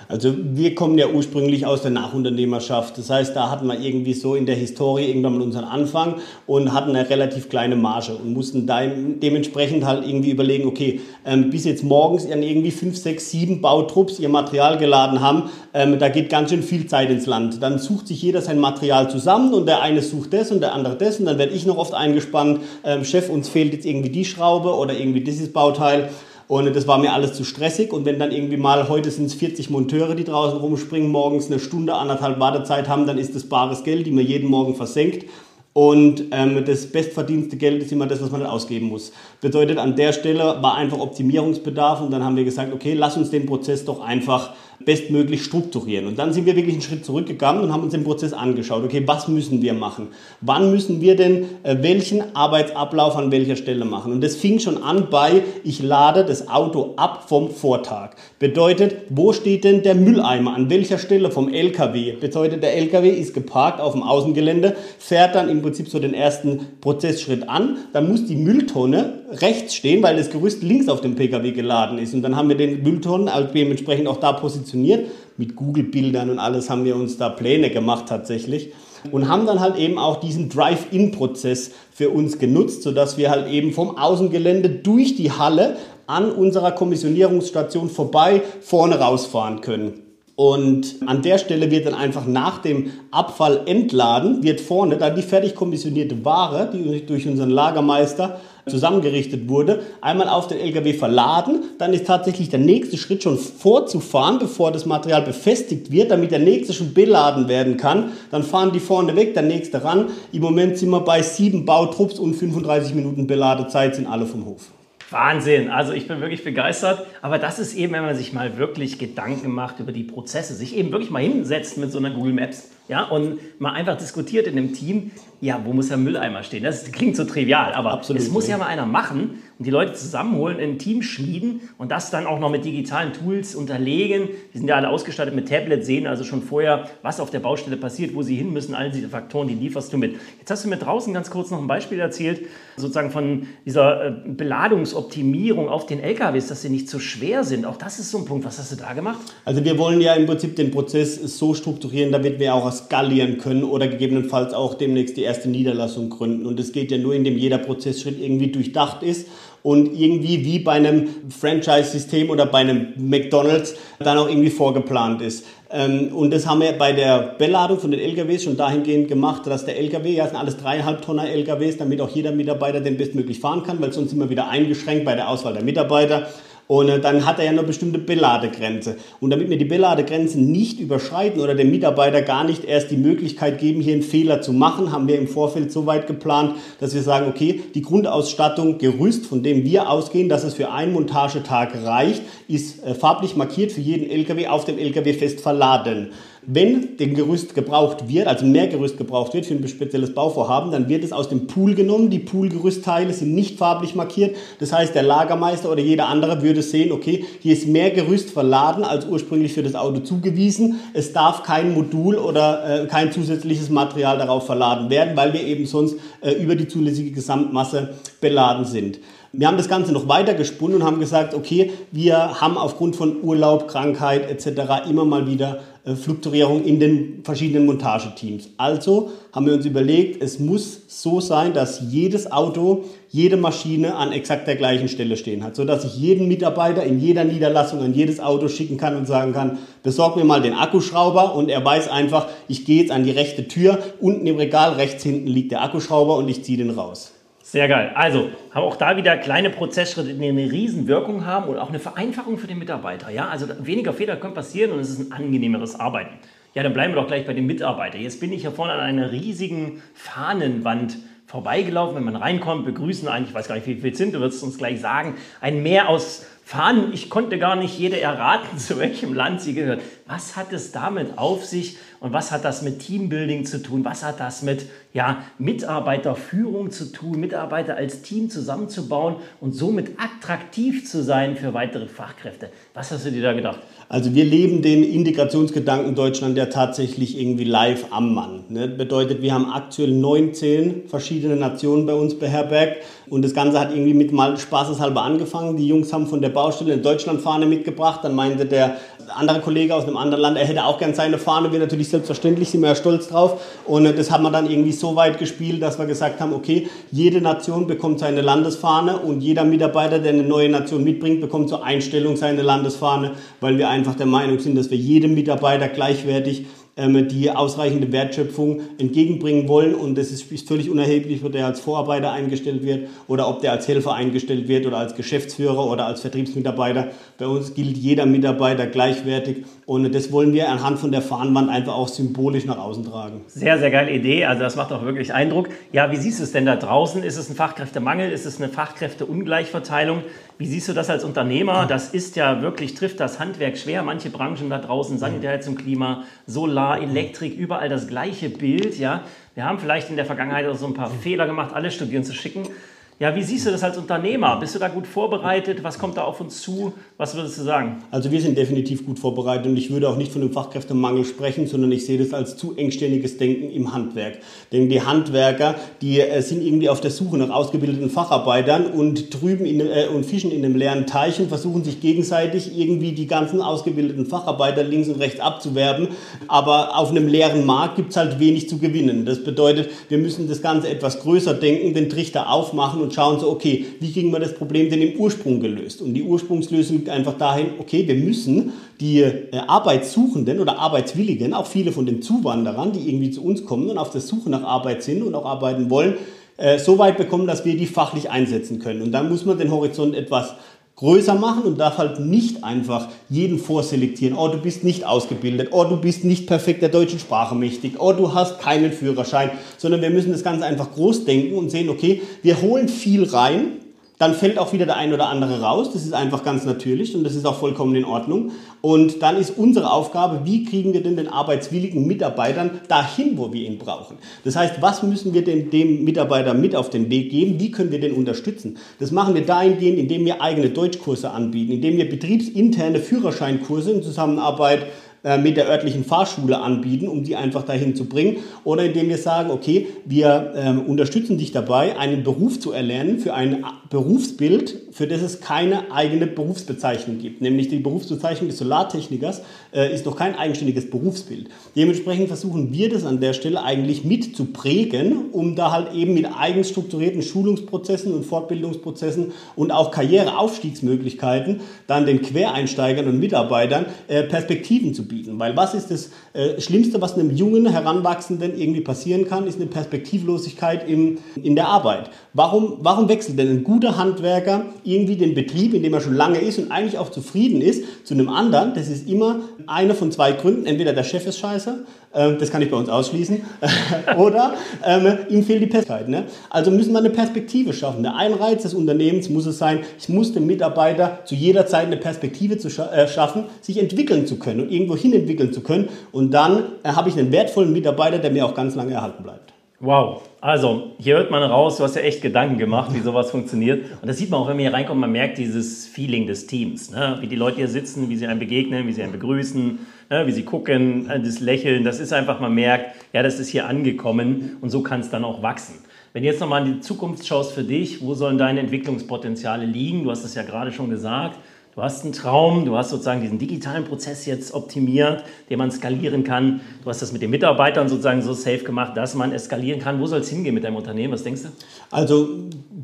Also 0.07 0.33
wir 0.37 0.75
kommen 0.75 0.97
ja 0.97 1.07
ursprünglich 1.07 1.65
aus 1.65 1.81
der 1.81 1.91
Nachunternehmerschaft. 1.91 2.97
Das 2.97 3.09
heißt, 3.09 3.35
da 3.35 3.49
hatten 3.49 3.67
wir 3.67 3.79
irgendwie 3.79 4.13
so 4.13 4.35
in 4.35 4.45
der 4.45 4.55
Historie 4.55 5.05
irgendwann 5.05 5.37
mal 5.37 5.41
unseren 5.41 5.63
Anfang 5.63 6.15
und 6.45 6.73
hatten 6.73 6.95
eine 6.95 7.09
relativ 7.09 7.49
kleine 7.49 7.75
Marge 7.75 8.13
und 8.15 8.33
mussten 8.33 8.67
da 8.67 8.81
dementsprechend 8.85 9.85
halt 9.85 10.07
irgendwie 10.07 10.31
überlegen, 10.31 10.67
okay, 10.67 11.01
ähm, 11.25 11.49
bis 11.49 11.65
jetzt 11.65 11.83
morgens 11.83 12.25
irgendwie 12.25 12.71
fünf, 12.71 12.97
sechs, 12.97 13.31
sieben 13.31 13.61
Bautrupps 13.61 14.19
ihr 14.19 14.29
Material 14.29 14.77
geladen 14.77 15.21
haben, 15.21 15.49
ähm, 15.73 15.97
da 15.97 16.09
geht 16.09 16.29
ganz 16.29 16.51
schön 16.51 16.61
viel 16.61 16.85
Zeit 16.87 17.09
ins 17.09 17.25
Land. 17.25 17.61
Dann 17.63 17.79
sucht 17.79 18.07
sich 18.07 18.21
jeder 18.21 18.41
sein 18.41 18.59
Material 18.59 19.09
zusammen 19.09 19.53
und 19.53 19.65
der 19.65 19.81
eine 19.81 20.01
sucht 20.01 20.33
das 20.33 20.51
und 20.51 20.61
der 20.61 20.73
andere 20.73 20.95
das 20.95 21.19
und 21.19 21.25
dann 21.25 21.37
werde 21.37 21.53
ich 21.53 21.65
noch 21.65 21.77
oft 21.77 21.93
eingespannt, 21.93 22.61
ähm, 22.83 23.03
Chef, 23.03 23.29
uns 23.29 23.49
fehlt 23.49 23.73
jetzt 23.73 23.85
irgendwie 23.85 24.09
die 24.09 24.25
Schraube 24.25 24.75
oder 24.75 24.97
irgendwie 24.97 25.21
dieses 25.21 25.51
Bauteil. 25.51 26.09
Und 26.47 26.75
das 26.75 26.87
war 26.87 26.99
mir 26.99 27.13
alles 27.13 27.33
zu 27.33 27.43
stressig. 27.43 27.91
Und 27.91 28.05
wenn 28.05 28.19
dann 28.19 28.31
irgendwie 28.31 28.57
mal, 28.57 28.87
heute 28.87 29.09
sind 29.09 29.25
es 29.25 29.33
40 29.33 29.69
Monteure, 29.69 30.15
die 30.15 30.23
draußen 30.23 30.59
rumspringen, 30.59 31.09
morgens 31.09 31.47
eine 31.47 31.59
Stunde, 31.59 31.95
anderthalb 31.95 32.39
Wartezeit 32.39 32.87
haben, 32.87 33.07
dann 33.07 33.17
ist 33.17 33.35
das 33.35 33.45
bares 33.49 33.83
Geld, 33.83 34.05
die 34.05 34.11
man 34.11 34.25
jeden 34.25 34.49
Morgen 34.49 34.75
versenkt. 34.75 35.25
Und 35.73 36.25
ähm, 36.31 36.63
das 36.65 36.87
bestverdienste 36.87 37.57
Geld 37.57 37.83
ist 37.83 37.91
immer 37.91 38.07
das, 38.07 38.21
was 38.21 38.31
man 38.31 38.41
dann 38.41 38.49
ausgeben 38.49 38.87
muss. 38.87 39.11
Bedeutet, 39.41 39.77
an 39.77 39.95
der 39.97 40.13
Stelle 40.13 40.57
war 40.61 40.75
einfach 40.75 40.99
Optimierungsbedarf 40.99 41.99
und 41.99 42.11
dann 42.11 42.23
haben 42.23 42.37
wir 42.37 42.45
gesagt, 42.45 42.73
okay, 42.73 42.93
lass 42.93 43.17
uns 43.17 43.29
den 43.29 43.45
Prozess 43.45 43.83
doch 43.83 43.99
einfach 43.99 44.53
bestmöglich 44.85 45.43
strukturieren. 45.43 46.07
Und 46.07 46.19
dann 46.19 46.31
sind 46.31 46.45
wir 46.45 46.55
wirklich 46.55 46.75
einen 46.75 46.81
Schritt 46.81 47.03
zurückgegangen 47.03 47.63
und 47.63 47.73
haben 47.73 47.83
uns 47.83 47.91
den 47.91 48.03
Prozess 48.03 48.33
angeschaut. 48.33 48.83
Okay, 48.83 49.03
was 49.05 49.27
müssen 49.27 49.61
wir 49.61 49.73
machen? 49.73 50.09
Wann 50.41 50.71
müssen 50.71 51.01
wir 51.01 51.15
denn 51.15 51.45
äh, 51.63 51.77
welchen 51.81 52.35
Arbeitsablauf 52.35 53.15
an 53.15 53.31
welcher 53.31 53.55
Stelle 53.55 53.85
machen? 53.85 54.11
Und 54.11 54.23
das 54.23 54.35
fing 54.35 54.59
schon 54.59 54.81
an 54.81 55.07
bei, 55.09 55.43
ich 55.63 55.81
lade 55.81 56.23
das 56.23 56.47
Auto 56.47 56.93
ab 56.95 57.25
vom 57.27 57.49
Vortag. 57.49 58.11
Bedeutet, 58.39 58.95
wo 59.09 59.33
steht 59.33 59.63
denn 59.63 59.81
der 59.81 59.95
Mülleimer? 59.95 60.53
An 60.53 60.69
welcher 60.69 60.97
Stelle 60.97 61.31
vom 61.31 61.51
LKW? 61.51 62.13
Bedeutet, 62.13 62.63
der 62.63 62.75
LKW 62.75 63.09
ist 63.09 63.33
geparkt 63.33 63.81
auf 63.81 63.93
dem 63.93 64.03
Außengelände, 64.03 64.75
fährt 64.99 65.35
dann 65.35 65.49
im 65.49 65.61
Prinzip 65.61 65.89
so 65.89 65.99
den 65.99 66.13
ersten 66.13 66.59
Prozessschritt 66.81 67.49
an. 67.49 67.77
Dann 67.93 68.09
muss 68.09 68.25
die 68.25 68.35
Mülltonne 68.35 69.24
rechts 69.41 69.75
stehen, 69.75 70.03
weil 70.03 70.17
das 70.17 70.29
Gerüst 70.29 70.63
links 70.63 70.87
auf 70.89 71.01
dem 71.01 71.15
PKW 71.15 71.51
geladen 71.51 71.97
ist. 71.97 72.13
Und 72.13 72.21
dann 72.21 72.35
haben 72.35 72.49
wir 72.49 72.57
den 72.57 72.83
Mülltonnen 72.83 73.29
dementsprechend 73.53 74.07
auch 74.07 74.17
da 74.17 74.33
positioniert. 74.33 75.07
Mit 75.37 75.55
Google-Bildern 75.55 76.29
und 76.29 76.39
alles 76.39 76.69
haben 76.69 76.85
wir 76.85 76.95
uns 76.95 77.17
da 77.17 77.29
Pläne 77.29 77.69
gemacht 77.69 78.05
tatsächlich. 78.07 78.71
Und 79.11 79.27
haben 79.27 79.45
dann 79.45 79.59
halt 79.59 79.77
eben 79.77 79.97
auch 79.97 80.19
diesen 80.19 80.49
Drive-In-Prozess 80.49 81.71
für 81.91 82.09
uns 82.09 82.39
genutzt, 82.39 82.83
sodass 82.83 83.17
wir 83.17 83.29
halt 83.29 83.51
eben 83.51 83.71
vom 83.71 83.97
Außengelände 83.97 84.69
durch 84.69 85.15
die 85.15 85.31
Halle 85.31 85.77
an 86.07 86.31
unserer 86.31 86.71
Kommissionierungsstation 86.71 87.89
vorbei 87.89 88.41
vorne 88.61 88.99
rausfahren 88.99 89.61
können. 89.61 90.05
Und 90.35 90.95
an 91.05 91.21
der 91.21 91.37
Stelle 91.37 91.71
wird 91.71 91.85
dann 91.85 91.93
einfach 91.93 92.25
nach 92.25 92.57
dem 92.57 92.91
Abfall 93.09 93.61
entladen, 93.67 94.43
wird 94.43 94.59
vorne 94.59 94.97
dann 94.97 95.15
die 95.15 95.21
fertig 95.21 95.55
kommissionierte 95.55 96.25
Ware, 96.25 96.69
die 96.73 97.05
durch 97.05 97.25
unseren 97.25 97.49
Lagermeister 97.49 98.41
zusammengerichtet 98.67 99.47
wurde, 99.47 99.81
einmal 100.01 100.29
auf 100.29 100.47
den 100.47 100.59
LKW 100.59 100.93
verladen. 100.93 101.63
Dann 101.77 101.93
ist 101.93 102.07
tatsächlich 102.07 102.49
der 102.49 102.59
nächste 102.59 102.97
Schritt 102.97 103.23
schon 103.23 103.37
vorzufahren, 103.37 104.39
bevor 104.39 104.71
das 104.71 104.85
Material 104.85 105.21
befestigt 105.21 105.91
wird, 105.91 106.11
damit 106.11 106.31
der 106.31 106.39
nächste 106.39 106.73
schon 106.73 106.93
beladen 106.93 107.47
werden 107.47 107.77
kann. 107.77 108.11
Dann 108.31 108.43
fahren 108.43 108.71
die 108.73 108.79
vorne 108.79 109.15
weg, 109.15 109.33
der 109.33 109.43
nächste 109.43 109.83
ran. 109.83 110.07
Im 110.31 110.41
Moment 110.41 110.77
sind 110.77 110.89
wir 110.89 111.01
bei 111.01 111.21
sieben 111.21 111.65
Bautrupps 111.65 112.19
und 112.19 112.33
35 112.35 112.95
Minuten 112.95 113.27
Beladezeit 113.27 113.95
sind 113.95 114.07
alle 114.07 114.25
vom 114.25 114.45
Hof. 114.45 114.71
Wahnsinn, 115.11 115.69
also 115.69 115.93
ich 115.93 116.07
bin 116.07 116.19
wirklich 116.21 116.43
begeistert. 116.43 117.05
Aber 117.21 117.37
das 117.37 117.59
ist 117.59 117.75
eben, 117.75 117.93
wenn 117.93 118.03
man 118.03 118.15
sich 118.15 118.33
mal 118.33 118.57
wirklich 118.57 118.97
Gedanken 118.97 119.51
macht 119.51 119.79
über 119.79 119.91
die 119.91 120.03
Prozesse, 120.03 120.55
sich 120.55 120.75
eben 120.75 120.91
wirklich 120.91 121.11
mal 121.11 121.21
hinsetzt 121.21 121.77
mit 121.77 121.91
so 121.91 121.99
einer 121.99 122.11
Google 122.11 122.33
Maps 122.33 122.71
ja, 122.87 123.03
und 123.03 123.39
mal 123.59 123.73
einfach 123.73 123.97
diskutiert 123.97 124.47
in 124.47 124.55
dem 124.55 124.73
Team, 124.73 125.11
ja, 125.41 125.61
wo 125.63 125.73
muss 125.73 125.89
der 125.89 125.97
Mülleimer 125.97 126.43
stehen? 126.43 126.63
Das 126.63 126.91
klingt 126.91 127.15
so 127.15 127.25
trivial, 127.25 127.73
aber 127.73 127.91
Absolut, 127.91 128.21
es 128.21 128.29
muss 128.29 128.47
ja. 128.47 128.51
ja 128.51 128.57
mal 128.57 128.67
einer 128.67 128.85
machen. 128.85 129.41
Und 129.57 129.65
die 129.65 129.71
Leute 129.71 129.93
zusammenholen, 129.93 130.59
in 130.59 130.71
ein 130.71 130.79
Team 130.79 131.01
schmieden 131.01 131.61
und 131.77 131.89
das 131.89 132.11
dann 132.11 132.27
auch 132.27 132.39
noch 132.39 132.49
mit 132.49 132.65
digitalen 132.65 133.13
Tools 133.13 133.55
unterlegen. 133.55 134.29
Die 134.53 134.57
sind 134.57 134.67
ja 134.67 134.75
alle 134.75 134.89
ausgestattet 134.89 135.33
mit 135.33 135.47
Tablets, 135.47 135.85
sehen 135.85 136.07
also 136.07 136.25
schon 136.25 136.41
vorher, 136.41 136.89
was 137.03 137.21
auf 137.21 137.29
der 137.29 137.39
Baustelle 137.39 137.77
passiert, 137.77 138.15
wo 138.15 138.21
sie 138.21 138.35
hin 138.35 138.51
müssen, 138.51 138.75
all 138.75 138.91
diese 138.91 139.07
Faktoren, 139.07 139.47
die 139.47 139.53
lieferst 139.53 139.93
du 139.93 139.97
mit. 139.97 140.15
Jetzt 140.39 140.51
hast 140.51 140.65
du 140.65 140.69
mir 140.69 140.77
draußen 140.77 141.13
ganz 141.13 141.29
kurz 141.29 141.51
noch 141.51 141.59
ein 141.59 141.67
Beispiel 141.67 141.99
erzählt, 141.99 142.41
sozusagen 142.75 143.11
von 143.11 143.47
dieser 143.65 144.07
äh, 144.07 144.13
Beladungsoptimierung 144.25 145.69
auf 145.69 145.85
den 145.85 146.01
LKWs, 146.01 146.47
dass 146.47 146.61
sie 146.61 146.69
nicht 146.69 146.89
zu 146.89 146.99
schwer 146.99 147.45
sind. 147.45 147.65
Auch 147.65 147.77
das 147.77 147.99
ist 147.99 148.11
so 148.11 148.17
ein 148.17 148.25
Punkt. 148.25 148.45
Was 148.45 148.59
hast 148.59 148.73
du 148.73 148.75
da 148.75 148.91
gemacht? 148.91 149.19
Also 149.45 149.63
wir 149.63 149.77
wollen 149.77 150.01
ja 150.01 150.15
im 150.15 150.25
Prinzip 150.25 150.57
den 150.57 150.71
Prozess 150.71 151.15
so 151.15 151.53
strukturieren, 151.53 152.11
damit 152.11 152.39
wir 152.39 152.53
auch 152.53 152.69
skalieren 152.73 153.37
können 153.37 153.63
oder 153.63 153.87
gegebenenfalls 153.87 154.53
auch 154.53 154.73
demnächst 154.73 155.15
die 155.15 155.23
erste 155.23 155.47
Niederlassung 155.47 156.09
gründen. 156.09 156.45
Und 156.45 156.59
es 156.59 156.73
geht 156.73 156.91
ja 156.91 156.97
nur, 156.97 157.13
indem 157.13 157.37
jeder 157.37 157.57
Prozessschritt 157.57 158.19
irgendwie 158.19 158.51
durchdacht 158.51 159.01
ist 159.01 159.27
und 159.65 159.99
irgendwie 159.99 160.45
wie 160.45 160.59
bei 160.59 160.73
einem 160.73 161.09
Franchise-System 161.27 162.29
oder 162.29 162.45
bei 162.45 162.59
einem 162.59 162.93
McDonald's 162.97 163.73
dann 163.97 164.15
auch 164.15 164.29
irgendwie 164.29 164.51
vorgeplant 164.51 165.23
ist. 165.23 165.43
Ähm, 165.71 166.09
und 166.13 166.31
das 166.31 166.45
haben 166.45 166.61
wir 166.61 166.73
bei 166.73 166.91
der 166.91 167.33
Beladung 167.39 167.79
von 167.79 167.89
den 167.89 167.99
LKWs 167.99 168.43
schon 168.43 168.57
dahingehend 168.57 169.07
gemacht, 169.07 169.47
dass 169.47 169.65
der 169.65 169.79
LKW, 169.79 170.11
ja, 170.11 170.27
sind 170.27 170.37
alles 170.37 170.57
dreieinhalb 170.57 171.01
Tonner 171.01 171.27
LKWs, 171.27 171.77
damit 171.77 171.99
auch 171.99 172.09
jeder 172.09 172.31
Mitarbeiter 172.31 172.79
den 172.79 172.95
bestmöglich 172.95 173.39
fahren 173.39 173.63
kann, 173.63 173.81
weil 173.81 173.91
sonst 173.91 174.11
sind 174.11 174.19
wir 174.19 174.29
wieder 174.29 174.49
eingeschränkt 174.49 175.03
bei 175.03 175.15
der 175.15 175.29
Auswahl 175.29 175.53
der 175.53 175.63
Mitarbeiter. 175.63 176.27
Und 176.67 176.89
äh, 176.89 176.99
dann 176.99 177.25
hat 177.25 177.37
er 177.37 177.45
ja 177.45 177.51
eine 177.51 177.63
bestimmte 177.63 177.99
Beladegrenze. 177.99 178.97
Und 179.19 179.29
damit 179.29 179.49
wir 179.49 179.57
die 179.57 179.65
Beladegrenzen 179.65 180.51
nicht 180.51 180.79
überschreiten 180.79 181.39
oder 181.39 181.53
dem 181.53 181.69
Mitarbeiter 181.69 182.21
gar 182.21 182.43
nicht 182.43 182.63
erst 182.63 182.89
die 182.89 182.97
Möglichkeit 182.97 183.59
geben, 183.59 183.81
hier 183.81 183.93
einen 183.93 184.01
Fehler 184.01 184.41
zu 184.41 184.51
machen, 184.51 184.91
haben 184.91 185.07
wir 185.07 185.17
im 185.17 185.27
Vorfeld 185.27 185.71
so 185.71 185.85
weit 185.85 186.07
geplant, 186.07 186.55
dass 186.79 186.95
wir 186.95 187.03
sagen, 187.03 187.27
okay, 187.29 187.61
die 187.75 187.81
Grundausstattung, 187.81 188.79
Gerüst, 188.79 189.27
von 189.27 189.43
dem 189.43 189.63
wir 189.63 189.89
ausgehen, 189.89 190.27
dass 190.27 190.43
es 190.43 190.55
für 190.55 190.71
einen 190.71 190.93
Montagetag 190.93 191.69
reicht, 191.83 192.23
ist 192.47 192.83
äh, 192.83 192.95
farblich 192.95 193.35
markiert 193.35 193.71
für 193.71 193.81
jeden 193.81 194.09
LKW 194.09 194.47
auf 194.47 194.65
dem 194.65 194.79
LKW 194.79 195.13
fest 195.13 195.41
verladen. 195.41 196.09
Wenn 196.47 196.97
den 196.97 197.15
Gerüst 197.15 197.55
gebraucht 197.55 198.07
wird, 198.07 198.27
also 198.27 198.45
mehr 198.45 198.67
Gerüst 198.67 198.97
gebraucht 198.97 199.33
wird 199.33 199.47
für 199.47 199.55
ein 199.55 199.67
spezielles 199.67 200.13
Bauvorhaben, 200.13 200.71
dann 200.71 200.89
wird 200.89 201.03
es 201.03 201.11
aus 201.11 201.27
dem 201.27 201.47
Pool 201.47 201.73
genommen. 201.73 202.11
Die 202.11 202.19
Poolgerüstteile 202.19 203.13
sind 203.13 203.33
nicht 203.33 203.57
farblich 203.57 203.95
markiert. 203.95 204.35
Das 204.59 204.71
heißt, 204.71 204.93
der 204.93 205.01
Lagermeister 205.01 205.71
oder 205.71 205.81
jeder 205.81 206.07
andere 206.07 206.43
würde 206.43 206.61
sehen, 206.61 206.91
okay, 206.91 207.25
hier 207.39 207.53
ist 207.53 207.67
mehr 207.67 207.89
Gerüst 207.89 208.29
verladen 208.29 208.83
als 208.83 209.05
ursprünglich 209.07 209.53
für 209.53 209.63
das 209.63 209.73
Auto 209.73 210.01
zugewiesen. 210.01 210.79
Es 210.93 211.13
darf 211.13 211.41
kein 211.41 211.73
Modul 211.73 212.17
oder 212.17 212.83
äh, 212.83 212.85
kein 212.87 213.11
zusätzliches 213.11 213.69
Material 213.69 214.19
darauf 214.19 214.45
verladen 214.45 214.91
werden, 214.91 215.17
weil 215.17 215.33
wir 215.33 215.43
eben 215.43 215.65
sonst 215.65 215.95
äh, 216.21 216.33
über 216.33 216.55
die 216.55 216.67
zulässige 216.67 217.09
Gesamtmasse 217.09 217.95
beladen 218.21 218.65
sind. 218.65 218.99
Wir 219.37 219.47
haben 219.47 219.57
das 219.57 219.67
Ganze 219.67 219.91
noch 219.91 220.07
weiter 220.07 220.33
gesponnen 220.33 220.77
und 220.77 220.83
haben 220.83 220.99
gesagt, 220.99 221.33
okay, 221.33 221.73
wir 221.91 222.39
haben 222.39 222.57
aufgrund 222.57 222.95
von 222.95 223.21
Urlaub, 223.21 223.67
Krankheit 223.67 224.29
etc. 224.29 224.87
immer 224.89 225.03
mal 225.03 225.27
wieder 225.27 225.59
Fluktuierung 225.93 226.63
in 226.63 226.79
den 226.79 227.19
verschiedenen 227.23 227.67
Montageteams. 227.67 228.49
Also 228.57 229.11
haben 229.31 229.45
wir 229.45 229.53
uns 229.53 229.67
überlegt, 229.67 230.23
es 230.23 230.39
muss 230.39 230.81
so 230.87 231.21
sein, 231.21 231.53
dass 231.53 231.79
jedes 231.91 232.31
Auto, 232.31 232.85
jede 233.09 233.37
Maschine 233.37 233.95
an 233.95 234.11
exakt 234.11 234.47
der 234.47 234.55
gleichen 234.55 234.87
Stelle 234.87 235.15
stehen 235.15 235.43
hat, 235.43 235.55
sodass 235.55 235.85
ich 235.85 235.95
jeden 235.95 236.27
Mitarbeiter 236.27 236.83
in 236.83 236.99
jeder 236.99 237.23
Niederlassung 237.23 237.81
an 237.81 237.93
jedes 237.93 238.19
Auto 238.19 238.47
schicken 238.47 238.77
kann 238.77 238.95
und 238.95 239.05
sagen 239.05 239.33
kann, 239.33 239.59
besorg 239.83 240.15
mir 240.15 240.25
mal 240.25 240.41
den 240.41 240.53
Akkuschrauber 240.53 241.35
und 241.35 241.49
er 241.49 241.63
weiß 241.63 241.89
einfach, 241.89 242.29
ich 242.47 242.65
gehe 242.65 242.81
jetzt 242.81 242.91
an 242.91 243.03
die 243.03 243.11
rechte 243.11 243.47
Tür, 243.47 243.77
unten 244.01 244.25
im 244.25 244.37
Regal 244.37 244.73
rechts 244.73 245.03
hinten 245.03 245.27
liegt 245.27 245.51
der 245.51 245.61
Akkuschrauber 245.61 246.17
und 246.17 246.27
ich 246.27 246.43
ziehe 246.43 246.57
den 246.57 246.71
raus. 246.71 247.11
Sehr 247.55 247.69
geil. 247.69 247.93
Also 247.95 248.31
haben 248.51 248.63
auch 248.63 248.75
da 248.75 248.97
wieder 248.97 249.15
kleine 249.15 249.49
Prozessschritte, 249.49 250.13
die 250.13 250.27
eine 250.27 250.51
Riesenwirkung 250.51 251.25
haben 251.25 251.47
und 251.47 251.57
auch 251.57 251.69
eine 251.69 251.79
Vereinfachung 251.79 252.37
für 252.37 252.47
den 252.47 252.59
Mitarbeiter. 252.59 253.09
Ja, 253.09 253.29
also 253.29 253.47
weniger 253.65 253.93
Fehler 253.93 254.17
können 254.17 254.33
passieren 254.33 254.73
und 254.73 254.79
es 254.79 254.89
ist 254.89 254.99
ein 254.99 255.13
angenehmeres 255.13 255.79
Arbeiten. 255.79 256.15
Ja, 256.53 256.63
dann 256.63 256.73
bleiben 256.73 256.93
wir 256.93 257.01
doch 257.01 257.07
gleich 257.07 257.25
bei 257.25 257.33
den 257.33 257.45
Mitarbeitern. 257.45 258.01
Jetzt 258.01 258.19
bin 258.19 258.33
ich 258.33 258.41
hier 258.41 258.51
vorne 258.51 258.73
an 258.73 258.81
einer 258.81 259.13
riesigen 259.13 259.81
Fahnenwand 259.93 260.97
vorbeigelaufen. 261.27 261.95
Wenn 261.95 262.03
man 262.03 262.17
reinkommt, 262.17 262.65
begrüßen 262.65 263.07
eigentlich, 263.07 263.29
ich 263.29 263.35
weiß 263.35 263.47
gar 263.47 263.55
nicht, 263.55 263.67
wie 263.67 263.75
viel 263.75 263.95
sind, 263.95 264.13
du 264.13 264.19
wirst 264.19 264.43
uns 264.43 264.57
gleich 264.57 264.81
sagen, 264.81 265.15
ein 265.39 265.63
Meer 265.63 265.87
aus 265.87 266.25
Fahnen. 266.43 266.93
Ich 266.93 267.09
konnte 267.09 267.39
gar 267.39 267.55
nicht 267.55 267.79
jede 267.79 268.01
erraten, 268.01 268.57
zu 268.57 268.79
welchem 268.79 269.13
Land 269.13 269.39
sie 269.39 269.53
gehört. 269.53 269.81
Was 270.07 270.35
hat 270.35 270.51
es 270.51 270.73
damit 270.73 271.17
auf 271.17 271.45
sich 271.45 271.77
und 272.01 272.11
was 272.11 272.33
hat 272.33 272.43
das 272.43 272.63
mit 272.63 272.79
Teambuilding 272.79 273.45
zu 273.45 273.63
tun? 273.63 273.85
Was 273.85 274.03
hat 274.03 274.19
das 274.19 274.41
mit 274.41 274.67
ja, 274.95 275.17
Mitarbeiterführung 275.37 276.71
zu 276.71 276.89
tun, 276.93 277.19
Mitarbeiter 277.19 277.75
als 277.75 278.01
Team 278.01 278.29
zusammenzubauen 278.29 279.17
und 279.41 279.51
somit 279.53 279.91
attraktiv 279.97 280.89
zu 280.89 281.03
sein 281.03 281.35
für 281.35 281.53
weitere 281.53 281.87
Fachkräfte? 281.87 282.47
Was 282.73 282.91
hast 282.91 283.05
du 283.05 283.11
dir 283.11 283.21
da 283.21 283.33
gedacht? 283.33 283.59
Also 283.89 284.15
wir 284.15 284.23
leben 284.23 284.61
den 284.61 284.83
Integrationsgedanken 284.83 285.95
Deutschland 285.95 286.37
ja 286.37 286.45
tatsächlich 286.45 287.19
irgendwie 287.19 287.43
live 287.43 287.87
am 287.91 288.13
Mann. 288.13 288.45
Ne? 288.47 288.69
Bedeutet, 288.69 289.21
wir 289.21 289.33
haben 289.33 289.51
aktuell 289.51 289.91
19 289.91 290.87
verschiedene 290.87 291.35
Nationen 291.35 291.85
bei 291.85 291.93
uns 291.93 292.17
beherbergt 292.17 292.77
und 293.07 293.21
das 293.21 293.33
Ganze 293.33 293.59
hat 293.59 293.71
irgendwie 293.71 293.93
mit 293.93 294.13
mal 294.13 294.37
spaßeshalber 294.37 295.01
angefangen. 295.01 295.57
Die 295.57 295.67
Jungs 295.67 295.91
haben 295.91 296.07
von 296.07 296.21
der 296.21 296.29
Baustelle 296.29 296.71
eine 296.71 296.81
Deutschlandfahne 296.81 297.45
mitgebracht. 297.45 297.99
Dann 298.01 298.15
meinte 298.15 298.45
der 298.45 298.77
andere 299.13 299.41
Kollege 299.41 299.75
aus 299.75 299.83
einem 299.83 299.97
anderen 299.97 300.21
Land, 300.21 300.37
er 300.37 300.45
hätte 300.45 300.65
auch 300.65 300.79
gern 300.79 300.93
seine 300.93 301.17
Fahne. 301.17 301.51
Wir 301.51 301.59
natürlich 301.59 301.89
selbstverständlich, 301.89 302.49
sind 302.49 302.61
wir 302.61 302.69
ja 302.69 302.75
stolz 302.75 303.07
drauf. 303.07 303.41
Und 303.65 303.85
das 303.97 304.09
haben 304.09 304.23
wir 304.23 304.31
dann 304.31 304.49
irgendwie 304.49 304.71
so 304.71 304.84
weit 304.93 305.19
gespielt, 305.19 305.61
dass 305.61 305.79
wir 305.79 305.85
gesagt 305.85 306.19
haben, 306.19 306.33
okay, 306.33 306.67
jede 306.91 307.21
Nation 307.21 307.65
bekommt 307.65 307.99
seine 307.99 308.19
Landesfahne 308.19 308.99
und 308.99 309.21
jeder 309.21 309.45
Mitarbeiter, 309.45 309.99
der 309.99 310.11
eine 310.11 310.23
neue 310.23 310.49
Nation 310.49 310.83
mitbringt, 310.83 311.21
bekommt 311.21 311.47
zur 311.47 311.63
Einstellung 311.63 312.17
seine 312.17 312.41
Landesfahne, 312.41 313.13
weil 313.39 313.57
wir 313.57 313.69
einfach 313.69 313.95
der 313.95 314.05
Meinung 314.05 314.39
sind, 314.39 314.57
dass 314.57 314.69
wir 314.69 314.77
jedem 314.77 315.13
Mitarbeiter 315.13 315.69
gleichwertig 315.69 316.45
die 316.77 317.31
ausreichende 317.31 317.93
Wertschöpfung 317.93 318.59
entgegenbringen 318.77 319.47
wollen. 319.47 319.73
Und 319.73 319.97
es 319.97 320.11
ist, 320.11 320.29
ist 320.31 320.47
völlig 320.47 320.69
unerheblich, 320.69 321.23
ob 321.23 321.31
der 321.31 321.45
als 321.45 321.61
Vorarbeiter 321.61 322.11
eingestellt 322.11 322.63
wird 322.63 322.89
oder 323.07 323.29
ob 323.29 323.41
der 323.41 323.53
als 323.53 323.67
Helfer 323.67 323.93
eingestellt 323.93 324.49
wird 324.49 324.65
oder 324.65 324.77
als 324.77 324.95
Geschäftsführer 324.95 325.69
oder 325.71 325.85
als 325.85 326.01
Vertriebsmitarbeiter. 326.01 326.89
Bei 327.17 327.27
uns 327.27 327.53
gilt 327.53 327.77
jeder 327.77 328.05
Mitarbeiter 328.05 328.67
gleichwertig 328.67 329.45
und 329.65 329.95
das 329.95 330.11
wollen 330.11 330.33
wir 330.33 330.49
anhand 330.49 330.77
von 330.77 330.91
der 330.91 331.01
Fahnenwand 331.01 331.49
einfach 331.49 331.73
auch 331.73 331.87
symbolisch 331.87 332.45
nach 332.45 332.57
außen 332.57 332.83
tragen. 332.83 333.21
Sehr, 333.27 333.57
sehr 333.57 333.71
geile 333.71 333.91
Idee. 333.91 334.25
Also 334.25 334.43
das 334.43 334.57
macht 334.57 334.73
auch 334.73 334.83
wirklich 334.83 335.13
Eindruck. 335.13 335.49
Ja, 335.71 335.91
wie 335.91 335.95
siehst 335.97 336.19
du 336.19 336.23
es 336.23 336.33
denn 336.33 336.45
da 336.45 336.57
draußen? 336.57 337.03
Ist 337.03 337.17
es 337.17 337.29
ein 337.29 337.35
Fachkräftemangel? 337.35 338.11
Ist 338.11 338.25
es 338.25 338.41
eine 338.41 338.49
Fachkräfteungleichverteilung? 338.49 340.03
Wie 340.37 340.47
siehst 340.47 340.67
du 340.67 340.73
das 340.73 340.89
als 340.89 341.05
Unternehmer? 341.05 341.65
Das 341.65 341.93
ist 341.93 342.17
ja 342.17 342.41
wirklich, 342.41 342.73
trifft 342.73 342.99
das 342.99 343.19
Handwerk 343.19 343.57
schwer. 343.57 343.83
Manche 343.83 344.09
Branchen 344.09 344.49
da 344.49 344.57
draußen, 344.57 344.97
Sanität 344.97 345.45
zum 345.45 345.55
Klima, 345.55 346.03
Solar, 346.27 346.81
Elektrik, 346.81 347.37
überall 347.37 347.69
das 347.69 347.87
gleiche 347.87 348.29
Bild. 348.29 348.77
Ja, 348.77 349.03
wir 349.33 349.45
haben 349.45 349.59
vielleicht 349.59 349.89
in 349.89 349.95
der 349.95 350.05
Vergangenheit 350.05 350.45
so 350.57 350.67
ein 350.67 350.73
paar 350.73 350.89
Fehler 350.89 351.25
gemacht, 351.25 351.53
alle 351.53 351.71
studieren 351.71 352.03
zu 352.03 352.13
schicken. 352.13 352.49
Ja, 352.97 353.13
wie 353.13 353.23
siehst 353.23 353.45
du 353.45 353.51
das 353.51 353.61
als 353.61 353.77
Unternehmer? 353.77 354.39
Bist 354.39 354.55
du 354.55 354.59
da 354.59 354.69
gut 354.69 354.87
vorbereitet? 354.87 355.65
Was 355.65 355.77
kommt 355.77 355.97
da 355.97 356.05
auf 356.05 356.21
uns 356.21 356.41
zu? 356.41 356.71
Was 356.95 357.13
würdest 357.13 357.37
du 357.37 357.43
sagen? 357.43 357.83
Also 357.91 358.09
wir 358.09 358.21
sind 358.21 358.37
definitiv 358.37 358.85
gut 358.85 358.99
vorbereitet 358.99 359.47
und 359.47 359.57
ich 359.57 359.69
würde 359.69 359.89
auch 359.89 359.97
nicht 359.97 360.13
von 360.13 360.21
einem 360.21 360.31
Fachkräftemangel 360.31 361.03
sprechen, 361.03 361.45
sondern 361.45 361.73
ich 361.73 361.85
sehe 361.85 361.97
das 361.97 362.13
als 362.13 362.37
zu 362.37 362.55
engständiges 362.55 363.17
Denken 363.17 363.49
im 363.49 363.73
Handwerk. 363.73 364.19
Denn 364.53 364.69
die 364.69 364.81
Handwerker, 364.81 365.55
die 365.81 365.99
äh, 365.99 366.21
sind 366.21 366.41
irgendwie 366.41 366.69
auf 366.69 366.79
der 366.79 366.89
Suche 366.89 367.17
nach 367.17 367.31
ausgebildeten 367.31 367.89
Facharbeitern 367.89 368.67
und 368.67 369.21
drüben 369.21 369.45
in, 369.45 369.59
äh, 369.59 369.87
und 369.93 370.05
fischen 370.05 370.31
in 370.31 370.45
einem 370.45 370.55
leeren 370.55 370.87
Teich 370.87 371.19
und 371.19 371.27
versuchen 371.27 371.65
sich 371.65 371.81
gegenseitig 371.81 372.57
irgendwie 372.57 372.93
die 372.93 373.07
ganzen 373.07 373.41
ausgebildeten 373.41 374.05
Facharbeiter 374.05 374.63
links 374.63 374.87
und 374.87 375.01
rechts 375.01 375.19
abzuwerben. 375.19 375.89
Aber 376.29 376.77
auf 376.77 376.91
einem 376.91 377.09
leeren 377.09 377.45
Markt 377.45 377.75
gibt 377.75 377.89
es 377.89 377.97
halt 377.97 378.21
wenig 378.21 378.47
zu 378.47 378.57
gewinnen. 378.57 379.03
Das 379.03 379.21
bedeutet, 379.21 379.69
wir 379.89 379.97
müssen 379.97 380.29
das 380.29 380.41
Ganze 380.41 380.69
etwas 380.69 381.01
größer 381.01 381.33
denken, 381.33 381.73
den 381.73 381.89
Trichter 381.89 382.31
aufmachen 382.31 382.84
und 382.85 382.93
schauen 382.93 383.19
so, 383.19 383.29
okay, 383.29 383.65
wie 383.79 383.91
kriegen 383.91 384.11
wir 384.11 384.19
das 384.19 384.35
Problem 384.35 384.69
denn 384.69 384.81
im 384.81 384.99
Ursprung 384.99 385.39
gelöst? 385.39 385.81
Und 385.81 385.93
die 385.93 386.03
Ursprungslösung 386.03 386.77
liegt 386.77 386.89
einfach 386.89 387.17
dahin, 387.17 387.47
okay, 387.59 387.87
wir 387.87 387.95
müssen 387.95 388.53
die 388.79 389.01
äh, 389.01 389.31
Arbeitssuchenden 389.47 390.39
oder 390.39 390.59
Arbeitswilligen, 390.59 391.33
auch 391.33 391.47
viele 391.47 391.71
von 391.71 391.85
den 391.85 392.01
Zuwanderern, 392.01 392.71
die 392.71 392.87
irgendwie 392.87 393.11
zu 393.11 393.23
uns 393.23 393.45
kommen 393.45 393.69
und 393.69 393.77
auf 393.77 393.89
der 393.89 394.01
Suche 394.01 394.29
nach 394.29 394.43
Arbeit 394.43 394.83
sind 394.83 395.03
und 395.03 395.15
auch 395.15 395.25
arbeiten 395.25 395.69
wollen, 395.69 395.95
äh, 396.37 396.59
so 396.59 396.77
weit 396.77 396.97
bekommen, 396.97 397.27
dass 397.27 397.45
wir 397.45 397.57
die 397.57 397.65
fachlich 397.65 398.09
einsetzen 398.09 398.59
können. 398.59 398.81
Und 398.81 398.91
dann 398.91 399.09
muss 399.09 399.25
man 399.25 399.37
den 399.37 399.51
Horizont 399.51 399.95
etwas 399.95 400.35
größer 400.75 401.15
machen 401.15 401.43
und 401.43 401.57
darf 401.57 401.77
halt 401.77 401.99
nicht 401.99 402.43
einfach 402.43 402.89
jeden 403.09 403.39
vorselektieren. 403.39 404.17
Oh, 404.17 404.27
du 404.27 404.37
bist 404.37 404.63
nicht 404.63 404.85
ausgebildet. 404.85 405.49
Oh, 405.51 405.63
du 405.63 405.77
bist 405.77 406.03
nicht 406.03 406.27
perfekt 406.27 406.61
der 406.61 406.69
deutschen 406.69 406.99
Sprache 406.99 407.35
mächtig. 407.35 407.79
Oh, 407.79 407.93
du 407.93 408.13
hast 408.13 408.39
keinen 408.39 408.71
Führerschein. 408.71 409.31
Sondern 409.57 409.81
wir 409.81 409.89
müssen 409.89 410.11
das 410.11 410.23
Ganze 410.23 410.45
einfach 410.45 410.73
groß 410.73 411.05
denken 411.05 411.35
und 411.35 411.49
sehen, 411.49 411.69
okay, 411.69 412.01
wir 412.21 412.41
holen 412.41 412.67
viel 412.67 413.05
rein 413.05 413.64
dann 413.97 414.13
fällt 414.13 414.37
auch 414.37 414.53
wieder 414.53 414.65
der 414.65 414.75
ein 414.75 414.93
oder 414.93 415.07
andere 415.07 415.41
raus. 415.41 415.71
Das 415.71 415.83
ist 415.85 415.93
einfach 415.93 416.23
ganz 416.23 416.45
natürlich 416.45 416.95
und 416.95 417.03
das 417.03 417.15
ist 417.15 417.25
auch 417.25 417.35
vollkommen 417.35 417.75
in 417.75 417.85
Ordnung. 417.85 418.31
Und 418.61 419.01
dann 419.01 419.17
ist 419.17 419.37
unsere 419.37 419.71
Aufgabe, 419.71 420.21
wie 420.25 420.43
kriegen 420.43 420.73
wir 420.73 420.81
denn 420.81 420.97
den 420.97 421.07
arbeitswilligen 421.07 421.85
Mitarbeitern 421.85 422.61
dahin, 422.67 423.17
wo 423.17 423.31
wir 423.31 423.47
ihn 423.47 423.57
brauchen. 423.57 423.97
Das 424.23 424.35
heißt, 424.35 424.61
was 424.61 424.83
müssen 424.83 425.13
wir 425.13 425.23
denn 425.23 425.49
dem 425.49 425.83
Mitarbeiter 425.83 426.33
mit 426.33 426.55
auf 426.55 426.69
den 426.69 426.89
Weg 426.89 427.11
geben? 427.11 427.39
Wie 427.39 427.51
können 427.51 427.71
wir 427.71 427.79
den 427.79 427.93
unterstützen? 427.93 428.57
Das 428.79 428.91
machen 428.91 429.13
wir 429.13 429.25
dahingehend, 429.25 429.79
indem 429.79 430.05
wir 430.05 430.21
eigene 430.21 430.49
Deutschkurse 430.49 431.11
anbieten, 431.11 431.53
indem 431.53 431.77
wir 431.77 431.89
betriebsinterne 431.89 432.79
Führerscheinkurse 432.79 433.71
in 433.71 433.83
Zusammenarbeit 433.83 434.65
äh, 435.05 435.19
mit 435.19 435.37
der 435.37 435.47
örtlichen 435.47 435.85
Fahrschule 435.85 436.39
anbieten, 436.39 436.87
um 436.87 437.03
die 437.03 437.15
einfach 437.15 437.43
dahin 437.43 437.75
zu 437.75 437.85
bringen. 437.85 438.17
Oder 438.43 438.65
indem 438.65 438.89
wir 438.89 438.97
sagen, 438.97 439.29
okay, 439.29 439.67
wir 439.85 440.33
ähm, 440.35 440.61
unterstützen 440.61 441.19
dich 441.19 441.31
dabei, 441.31 441.77
einen 441.77 442.03
Beruf 442.03 442.39
zu 442.39 442.51
erlernen 442.51 442.97
für 442.97 443.13
ein 443.13 443.45
Berufsbild, 443.69 444.64
für 444.75 444.87
das 444.87 445.01
es 445.01 445.21
keine 445.21 445.71
eigene 445.71 446.05
Berufsbezeichnung 446.05 446.97
gibt. 446.97 447.21
Nämlich 447.21 447.47
die 447.47 447.59
Berufsbezeichnung 447.59 448.27
des 448.27 448.39
Solartechnikers 448.39 449.21
äh, 449.53 449.73
ist 449.73 449.85
noch 449.85 449.95
kein 449.95 450.15
eigenständiges 450.15 450.69
Berufsbild. 450.69 451.29
Dementsprechend 451.55 452.09
versuchen 452.09 452.51
wir 452.51 452.69
das 452.69 452.83
an 452.83 452.99
der 452.99 453.13
Stelle 453.13 453.41
eigentlich 453.41 453.85
mit 453.85 454.17
zu 454.17 454.25
prägen, 454.25 455.11
um 455.13 455.37
da 455.37 455.53
halt 455.53 455.73
eben 455.73 455.93
mit 455.93 456.07
eigens 456.13 456.49
strukturierten 456.49 457.03
Schulungsprozessen 457.03 457.93
und 457.93 458.03
Fortbildungsprozessen 458.03 459.13
und 459.37 459.51
auch 459.51 459.71
Karriereaufstiegsmöglichkeiten 459.71 461.39
dann 461.67 461.85
den 461.85 462.01
Quereinsteigern 462.01 462.89
und 462.89 462.99
Mitarbeitern 462.99 463.67
äh, 463.87 464.03
Perspektiven 464.03 464.73
zu 464.73 464.85
bieten. 464.85 465.17
Weil 465.17 465.37
was 465.37 465.53
ist 465.53 465.71
das 465.71 465.91
äh, 466.11 466.41
Schlimmste, 466.41 466.81
was 466.81 466.95
einem 466.95 467.15
jungen 467.15 467.47
Heranwachsenden 467.47 468.37
irgendwie 468.37 468.59
passieren 468.59 469.07
kann, 469.07 469.25
ist 469.25 469.39
eine 469.39 469.47
Perspektivlosigkeit 469.47 470.67
im, 470.67 470.97
in 471.15 471.35
der 471.35 471.47
Arbeit. 471.47 471.91
Warum, 472.11 472.57
warum 472.59 472.89
wechselt 472.89 473.17
denn 473.17 473.29
ein 473.29 473.43
guter 473.45 473.77
Handwerker 473.77 474.47
irgendwie 474.65 474.95
den 474.95 475.13
Betrieb, 475.13 475.53
in 475.53 475.63
dem 475.63 475.73
er 475.73 475.81
schon 475.81 475.95
lange 475.95 476.19
ist 476.19 476.39
und 476.39 476.51
eigentlich 476.51 476.77
auch 476.77 476.89
zufrieden 476.89 477.41
ist, 477.41 477.85
zu 477.85 477.93
einem 477.93 478.09
anderen? 478.09 478.53
Das 478.53 478.67
ist 478.67 478.89
immer 478.89 479.21
einer 479.47 479.75
von 479.75 479.91
zwei 479.91 480.11
Gründen. 480.11 480.45
Entweder 480.45 480.73
der 480.73 480.83
Chef 480.83 481.05
ist 481.05 481.19
scheiße, 481.19 481.65
äh, 481.93 482.15
das 482.17 482.31
kann 482.31 482.41
ich 482.41 482.51
bei 482.51 482.57
uns 482.57 482.69
ausschließen, 482.69 483.21
oder 483.97 484.33
ähm, 484.65 484.97
ihm 485.09 485.23
fehlt 485.23 485.41
die 485.41 485.47
Perspektive. 485.47 485.89
Ne? 485.89 486.03
Also 486.29 486.51
müssen 486.51 486.73
wir 486.73 486.79
eine 486.79 486.89
Perspektive 486.89 487.53
schaffen. 487.53 487.83
Der 487.83 487.95
Einreiz 487.95 488.43
des 488.43 488.53
Unternehmens 488.53 489.09
muss 489.09 489.25
es 489.25 489.37
sein, 489.37 489.59
ich 489.79 489.89
muss 489.89 490.13
dem 490.13 490.25
Mitarbeiter 490.25 490.99
zu 491.05 491.15
jeder 491.15 491.45
Zeit 491.45 491.67
eine 491.67 491.77
Perspektive 491.77 492.37
zu 492.37 492.49
scha 492.49 492.71
äh, 492.71 492.87
schaffen, 492.87 493.25
sich 493.41 493.57
entwickeln 493.57 494.07
zu 494.07 494.17
können 494.17 494.41
und 494.41 494.51
irgendwo 494.51 494.75
hin 494.75 494.93
entwickeln 494.93 495.31
zu 495.31 495.41
können. 495.41 495.69
Und 495.91 496.11
dann 496.11 496.43
äh, 496.63 496.69
habe 496.69 496.89
ich 496.89 496.97
einen 496.97 497.11
wertvollen 497.11 497.53
Mitarbeiter, 497.53 497.99
der 497.99 498.11
mir 498.11 498.25
auch 498.25 498.33
ganz 498.33 498.55
lange 498.55 498.73
erhalten 498.73 499.03
bleibt. 499.03 499.34
Wow, 499.65 500.03
also 500.21 500.73
hier 500.77 500.97
hört 500.97 501.09
man 501.09 501.23
raus, 501.23 501.57
du 501.57 501.63
hast 501.63 501.75
ja 501.75 501.81
echt 501.81 502.03
Gedanken 502.03 502.37
gemacht, 502.37 502.71
wie 502.75 502.81
sowas 502.81 503.09
funktioniert. 503.09 503.65
Und 503.81 503.87
das 503.87 503.97
sieht 503.97 504.11
man 504.11 504.19
auch, 504.19 504.27
wenn 504.27 504.35
man 504.35 504.41
hier 504.41 504.53
reinkommt, 504.53 504.79
man 504.79 504.91
merkt 504.91 505.17
dieses 505.17 505.65
Feeling 505.65 506.05
des 506.05 506.27
Teams. 506.27 506.69
Ne? 506.69 506.99
Wie 507.01 507.07
die 507.07 507.15
Leute 507.15 507.37
hier 507.37 507.47
sitzen, 507.47 507.89
wie 507.89 507.95
sie 507.95 508.05
einem 508.05 508.19
begegnen, 508.19 508.67
wie 508.67 508.73
sie 508.73 508.83
einen 508.83 508.91
begrüßen, 508.91 509.57
ne? 509.89 510.05
wie 510.05 510.11
sie 510.11 510.21
gucken, 510.21 510.87
das 511.03 511.19
Lächeln. 511.19 511.63
Das 511.63 511.79
ist 511.79 511.93
einfach, 511.93 512.19
man 512.19 512.35
merkt, 512.35 512.75
ja, 512.93 513.01
das 513.01 513.19
ist 513.19 513.29
hier 513.29 513.47
angekommen 513.47 514.37
und 514.39 514.51
so 514.51 514.61
kann 514.61 514.81
es 514.81 514.91
dann 514.91 515.03
auch 515.03 515.23
wachsen. 515.23 515.55
Wenn 515.93 516.03
du 516.03 516.09
jetzt 516.09 516.19
nochmal 516.19 516.45
in 516.45 516.53
die 516.53 516.59
Zukunft 516.59 517.07
schaust 517.07 517.31
für 517.33 517.43
dich, 517.43 517.81
wo 517.81 517.95
sollen 517.95 518.19
deine 518.19 518.41
Entwicklungspotenziale 518.41 519.47
liegen? 519.47 519.83
Du 519.83 519.89
hast 519.89 520.03
es 520.03 520.13
ja 520.13 520.21
gerade 520.21 520.51
schon 520.51 520.69
gesagt. 520.69 521.17
Du 521.55 521.61
hast 521.61 521.85
einen 521.85 521.93
Traum, 521.93 522.43
du 522.43 522.57
hast 522.57 522.69
sozusagen 522.71 522.99
diesen 522.99 523.17
digitalen 523.17 523.63
Prozess 523.63 524.05
jetzt 524.05 524.33
optimiert, 524.33 525.05
den 525.29 525.37
man 525.37 525.51
skalieren 525.51 526.03
kann. 526.03 526.41
Du 526.61 526.69
hast 526.69 526.81
das 526.81 526.91
mit 526.91 527.01
den 527.01 527.09
Mitarbeitern 527.11 527.69
sozusagen 527.69 528.01
so 528.01 528.11
safe 528.11 528.39
gemacht, 528.39 528.75
dass 528.75 528.93
man 528.93 529.13
es 529.13 529.23
skalieren 529.25 529.61
kann. 529.61 529.79
Wo 529.79 529.85
soll 529.85 530.01
es 530.01 530.09
hingehen 530.09 530.35
mit 530.35 530.43
deinem 530.43 530.57
Unternehmen? 530.57 530.91
Was 530.91 531.03
denkst 531.03 531.21
du? 531.21 531.29
Also 531.71 532.09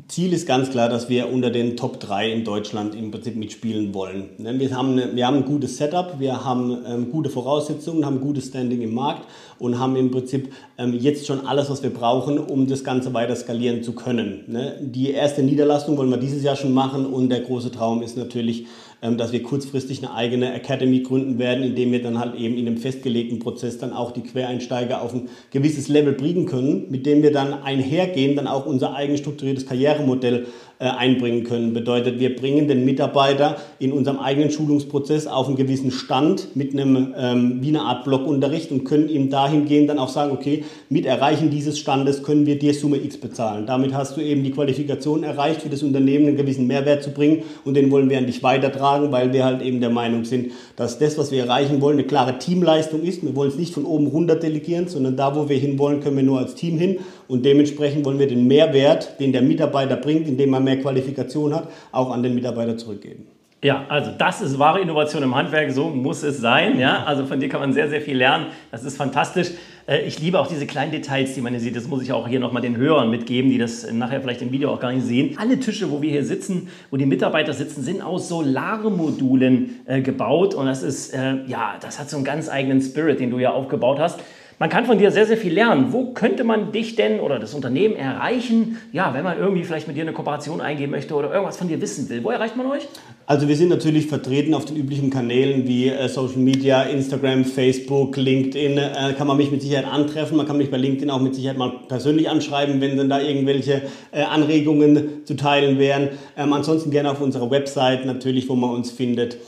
Ziel 0.08 0.34
ist 0.34 0.46
ganz 0.46 0.68
klar, 0.68 0.90
dass 0.90 1.08
wir 1.08 1.32
unter 1.32 1.48
den 1.48 1.74
Top 1.78 2.00
3 2.00 2.32
in 2.32 2.44
Deutschland 2.44 2.94
im 2.94 3.10
Prinzip 3.10 3.34
mitspielen 3.34 3.94
wollen. 3.94 4.28
Wir 4.36 4.76
haben, 4.76 5.00
wir 5.14 5.26
haben 5.26 5.36
ein 5.36 5.44
gutes 5.46 5.78
Setup, 5.78 6.20
wir 6.20 6.44
haben 6.44 6.76
ähm, 6.86 7.10
gute 7.10 7.30
Voraussetzungen, 7.30 8.04
haben 8.04 8.20
gutes 8.20 8.48
Standing 8.48 8.82
im 8.82 8.92
Markt 8.92 9.26
und 9.58 9.78
haben 9.78 9.96
im 9.96 10.10
Prinzip 10.10 10.52
ähm, 10.76 10.92
jetzt 10.92 11.26
schon 11.26 11.46
alles, 11.46 11.70
was 11.70 11.82
wir 11.82 11.90
brauchen, 11.90 12.38
um 12.38 12.66
das 12.66 12.84
Ganze 12.84 13.14
weiter 13.14 13.36
skalieren 13.36 13.82
zu 13.82 13.92
können. 13.92 14.44
Ne? 14.48 14.76
Die 14.82 15.12
erste 15.12 15.42
Niederlassung 15.42 15.96
wollen 15.96 16.10
wir 16.10 16.18
dieses 16.18 16.42
Jahr 16.42 16.56
schon 16.56 16.74
machen 16.74 17.06
und 17.06 17.30
der 17.30 17.40
große 17.40 17.70
Traum 17.70 18.02
ist 18.02 18.18
natürlich, 18.18 18.66
dass 19.02 19.32
wir 19.32 19.42
kurzfristig 19.42 19.98
eine 19.98 20.14
eigene 20.14 20.54
Academy 20.54 21.00
gründen 21.00 21.40
werden, 21.40 21.64
indem 21.64 21.90
wir 21.90 22.00
dann 22.00 22.20
halt 22.20 22.36
eben 22.36 22.56
in 22.56 22.68
einem 22.68 22.76
festgelegten 22.76 23.40
Prozess 23.40 23.76
dann 23.78 23.92
auch 23.92 24.12
die 24.12 24.22
Quereinsteiger 24.22 25.02
auf 25.02 25.12
ein 25.12 25.28
gewisses 25.50 25.88
Level 25.88 26.12
bringen 26.12 26.46
können, 26.46 26.86
mit 26.88 27.04
dem 27.04 27.20
wir 27.24 27.32
dann 27.32 27.52
einhergehen, 27.52 28.36
dann 28.36 28.46
auch 28.46 28.64
unser 28.64 28.94
eigen 28.94 29.16
strukturiertes 29.16 29.66
Karrieremodell 29.66 30.46
einbringen 30.88 31.44
können. 31.44 31.72
Bedeutet, 31.72 32.18
wir 32.18 32.34
bringen 32.34 32.68
den 32.68 32.84
Mitarbeiter 32.84 33.56
in 33.78 33.92
unserem 33.92 34.18
eigenen 34.18 34.50
Schulungsprozess 34.50 35.26
auf 35.26 35.46
einen 35.46 35.56
gewissen 35.56 35.90
Stand 35.90 36.56
mit 36.56 36.72
einem 36.72 37.14
ähm, 37.16 37.58
wie 37.60 37.68
eine 37.68 37.82
Art 37.82 38.04
Blockunterricht 38.04 38.70
und 38.70 38.84
können 38.84 39.08
ihm 39.08 39.30
dahingehend 39.30 39.90
dann 39.90 39.98
auch 39.98 40.08
sagen, 40.08 40.32
okay, 40.32 40.64
mit 40.88 41.06
Erreichen 41.06 41.50
dieses 41.50 41.78
Standes 41.78 42.22
können 42.22 42.46
wir 42.46 42.58
dir 42.58 42.74
Summe 42.74 42.96
X 42.96 43.16
bezahlen. 43.16 43.66
Damit 43.66 43.94
hast 43.94 44.16
du 44.16 44.20
eben 44.20 44.42
die 44.42 44.50
Qualifikation 44.50 45.22
erreicht, 45.22 45.62
für 45.62 45.68
das 45.68 45.82
Unternehmen 45.82 46.26
einen 46.26 46.36
gewissen 46.36 46.66
Mehrwert 46.66 47.02
zu 47.02 47.10
bringen 47.10 47.42
und 47.64 47.74
den 47.74 47.90
wollen 47.90 48.10
wir 48.10 48.18
an 48.18 48.26
dich 48.26 48.42
weitertragen, 48.42 49.12
weil 49.12 49.32
wir 49.32 49.44
halt 49.44 49.62
eben 49.62 49.80
der 49.80 49.90
Meinung 49.90 50.24
sind, 50.24 50.52
dass 50.76 50.98
das, 50.98 51.18
was 51.18 51.30
wir 51.30 51.44
erreichen 51.44 51.80
wollen, 51.80 51.98
eine 51.98 52.06
klare 52.06 52.38
Teamleistung 52.38 53.02
ist. 53.02 53.22
Wir 53.22 53.36
wollen 53.36 53.50
es 53.50 53.56
nicht 53.56 53.74
von 53.74 53.84
oben 53.84 54.06
runter 54.06 54.36
delegieren, 54.36 54.88
sondern 54.88 55.16
da, 55.16 55.36
wo 55.36 55.48
wir 55.48 55.56
hinwollen, 55.56 56.00
können 56.00 56.16
wir 56.16 56.24
nur 56.24 56.38
als 56.38 56.54
Team 56.54 56.78
hin 56.78 56.98
und 57.32 57.46
dementsprechend 57.46 58.04
wollen 58.04 58.18
wir 58.18 58.26
den 58.26 58.46
Mehrwert, 58.46 59.18
den 59.18 59.32
der 59.32 59.40
Mitarbeiter 59.40 59.96
bringt, 59.96 60.28
indem 60.28 60.52
er 60.52 60.60
mehr 60.60 60.78
Qualifikation 60.78 61.54
hat, 61.54 61.66
auch 61.90 62.10
an 62.10 62.22
den 62.22 62.34
Mitarbeiter 62.34 62.76
zurückgeben. 62.76 63.26
Ja, 63.64 63.86
also 63.88 64.10
das 64.18 64.42
ist 64.42 64.58
wahre 64.58 64.80
Innovation 64.80 65.22
im 65.22 65.34
Handwerk, 65.34 65.70
so 65.70 65.88
muss 65.88 66.22
es 66.24 66.36
sein. 66.36 66.78
Ja? 66.78 67.04
Also 67.04 67.24
von 67.24 67.40
dir 67.40 67.48
kann 67.48 67.60
man 67.60 67.72
sehr, 67.72 67.88
sehr 67.88 68.02
viel 68.02 68.18
lernen. 68.18 68.48
Das 68.70 68.84
ist 68.84 68.98
fantastisch. 68.98 69.52
Äh, 69.86 70.02
ich 70.02 70.20
liebe 70.20 70.38
auch 70.38 70.46
diese 70.46 70.66
kleinen 70.66 70.92
Details, 70.92 71.32
die 71.32 71.40
man 71.40 71.54
hier 71.54 71.60
sieht. 71.60 71.74
Das 71.74 71.88
muss 71.88 72.02
ich 72.02 72.12
auch 72.12 72.28
hier 72.28 72.38
nochmal 72.38 72.60
den 72.60 72.76
Hörern 72.76 73.08
mitgeben, 73.08 73.50
die 73.50 73.56
das 73.56 73.90
nachher 73.90 74.20
vielleicht 74.20 74.42
im 74.42 74.52
Video 74.52 74.70
auch 74.70 74.80
gar 74.80 74.92
nicht 74.92 75.06
sehen. 75.06 75.38
Alle 75.38 75.58
Tische, 75.58 75.90
wo 75.90 76.02
wir 76.02 76.10
hier 76.10 76.26
sitzen, 76.26 76.68
wo 76.90 76.98
die 76.98 77.06
Mitarbeiter 77.06 77.54
sitzen, 77.54 77.82
sind 77.82 78.02
aus 78.02 78.28
Solarmodulen 78.28 79.80
äh, 79.86 80.02
gebaut. 80.02 80.54
Und 80.54 80.66
das 80.66 80.82
ist, 80.82 81.14
äh, 81.14 81.36
ja, 81.46 81.76
das 81.80 81.98
hat 81.98 82.10
so 82.10 82.16
einen 82.16 82.26
ganz 82.26 82.50
eigenen 82.50 82.82
Spirit, 82.82 83.20
den 83.20 83.30
du 83.30 83.38
ja 83.38 83.52
aufgebaut 83.52 84.00
hast. 84.00 84.20
Man 84.62 84.70
kann 84.70 84.86
von 84.86 84.96
dir 84.96 85.10
sehr, 85.10 85.26
sehr 85.26 85.36
viel 85.36 85.52
lernen. 85.52 85.92
Wo 85.92 86.12
könnte 86.12 86.44
man 86.44 86.70
dich 86.70 86.94
denn 86.94 87.18
oder 87.18 87.40
das 87.40 87.52
Unternehmen 87.52 87.96
erreichen, 87.96 88.78
ja, 88.92 89.12
wenn 89.12 89.24
man 89.24 89.36
irgendwie 89.36 89.64
vielleicht 89.64 89.88
mit 89.88 89.96
dir 89.96 90.02
eine 90.02 90.12
Kooperation 90.12 90.60
eingehen 90.60 90.88
möchte 90.88 91.14
oder 91.14 91.32
irgendwas 91.32 91.56
von 91.56 91.66
dir 91.66 91.80
wissen 91.80 92.08
will? 92.08 92.22
Wo 92.22 92.30
erreicht 92.30 92.56
man 92.56 92.66
euch? 92.66 92.86
Also 93.26 93.48
wir 93.48 93.56
sind 93.56 93.70
natürlich 93.70 94.06
vertreten 94.06 94.54
auf 94.54 94.64
den 94.64 94.76
üblichen 94.76 95.10
Kanälen 95.10 95.66
wie 95.66 95.88
äh, 95.88 96.08
Social 96.08 96.38
Media, 96.38 96.82
Instagram, 96.82 97.44
Facebook, 97.44 98.16
LinkedIn. 98.16 98.78
Äh, 98.78 99.14
kann 99.18 99.26
man 99.26 99.36
mich 99.36 99.50
mit 99.50 99.62
Sicherheit 99.62 99.86
antreffen. 99.86 100.36
Man 100.36 100.46
kann 100.46 100.58
mich 100.58 100.70
bei 100.70 100.76
LinkedIn 100.76 101.10
auch 101.10 101.20
mit 101.20 101.34
Sicherheit 101.34 101.58
mal 101.58 101.72
persönlich 101.88 102.30
anschreiben, 102.30 102.80
wenn 102.80 102.96
dann 102.96 103.08
da 103.08 103.20
irgendwelche 103.20 103.82
äh, 104.12 104.22
Anregungen 104.22 105.24
zu 105.24 105.34
teilen 105.34 105.80
wären. 105.80 106.10
Ähm, 106.36 106.52
ansonsten 106.52 106.92
gerne 106.92 107.10
auf 107.10 107.20
unserer 107.20 107.50
Website 107.50 108.06
natürlich, 108.06 108.48
wo 108.48 108.54
man 108.54 108.70
uns 108.70 108.92
findet. 108.92 109.38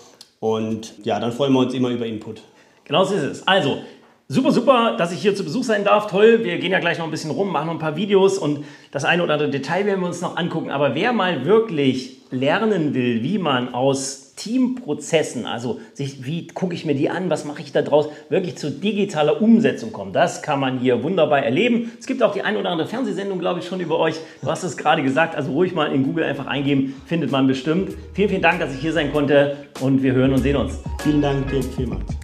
Und 0.40 0.94
ja, 1.05 1.20
dann 1.20 1.31
freuen 1.31 1.53
wir 1.53 1.61
uns 1.61 1.72
immer 1.72 1.90
über 1.90 2.05
Input. 2.05 2.42
Genau 2.87 3.05
so 3.05 3.14
ist 3.14 3.22
es. 3.22 3.48
Also, 3.48 3.79
Super, 4.26 4.52
super, 4.52 4.96
dass 4.96 5.12
ich 5.12 5.20
hier 5.20 5.37
zu 5.37 5.44
Besuch 5.44 5.64
sein 5.64 5.84
darf. 5.84 6.06
Toll, 6.06 6.44
wir 6.44 6.56
gehen 6.56 6.72
ja 6.72 6.78
gleich 6.78 6.96
noch 6.96 7.04
ein 7.04 7.10
bisschen 7.10 7.30
rum, 7.30 7.52
machen 7.52 7.66
noch 7.66 7.74
ein 7.74 7.78
paar 7.78 7.94
Videos 7.94 8.38
und 8.38 8.64
das 8.90 9.04
eine 9.04 9.22
oder 9.22 9.34
andere 9.34 9.50
Detail 9.50 9.84
werden 9.84 10.00
wir 10.00 10.06
uns 10.06 10.22
noch 10.22 10.38
angucken. 10.38 10.70
Aber 10.70 10.94
wer 10.94 11.12
mal 11.12 11.44
wirklich 11.44 12.22
lernen 12.30 12.94
will, 12.94 13.22
wie 13.22 13.37
man 13.37 13.74
aus 13.74 14.32
Teamprozessen, 14.34 15.44
also 15.44 15.78
sich, 15.92 16.24
wie 16.24 16.46
gucke 16.46 16.74
ich 16.74 16.87
mir 16.87 16.94
die 16.94 17.10
an, 17.10 17.28
was 17.28 17.44
mache 17.44 17.60
ich 17.60 17.72
da 17.72 17.82
draus, 17.82 18.08
wirklich 18.30 18.56
zu 18.56 18.70
digitaler 18.70 19.42
Umsetzung 19.42 19.92
kommt, 19.92 20.16
das 20.16 20.40
kann 20.40 20.58
man 20.58 20.78
hier 20.78 21.02
wunderbar 21.02 21.40
erleben. 21.44 21.92
Es 22.00 22.06
gibt 22.06 22.22
auch 22.22 22.32
die 22.32 22.40
ein 22.40 22.56
oder 22.56 22.70
andere 22.70 22.88
Fernsehsendung, 22.88 23.38
glaube 23.38 23.60
ich, 23.60 23.66
schon 23.66 23.80
über 23.80 23.98
euch. 23.98 24.14
Du 24.40 24.50
hast 24.50 24.64
es 24.64 24.78
gerade 24.78 25.02
gesagt, 25.02 25.37
also 25.37 25.52
ruhig 25.52 25.74
mal 25.74 25.92
in 25.92 26.02
Google 26.02 26.24
einfach 26.24 26.46
eingeben, 26.46 26.94
findet 27.04 27.30
man 27.30 27.46
bestimmt. 27.46 27.92
Vielen, 28.14 28.30
vielen 28.30 28.42
Dank, 28.42 28.58
dass 28.58 28.72
ich 28.72 28.80
hier 28.80 28.94
sein 28.94 29.12
konnte 29.12 29.58
und 29.82 30.02
wir 30.02 30.14
hören 30.14 30.32
und 30.32 30.38
sehen 30.38 30.56
uns. 30.56 30.78
Vielen 31.02 31.20
Dank, 31.20 31.46
Dirk, 31.50 31.66
vielmals. 31.76 32.23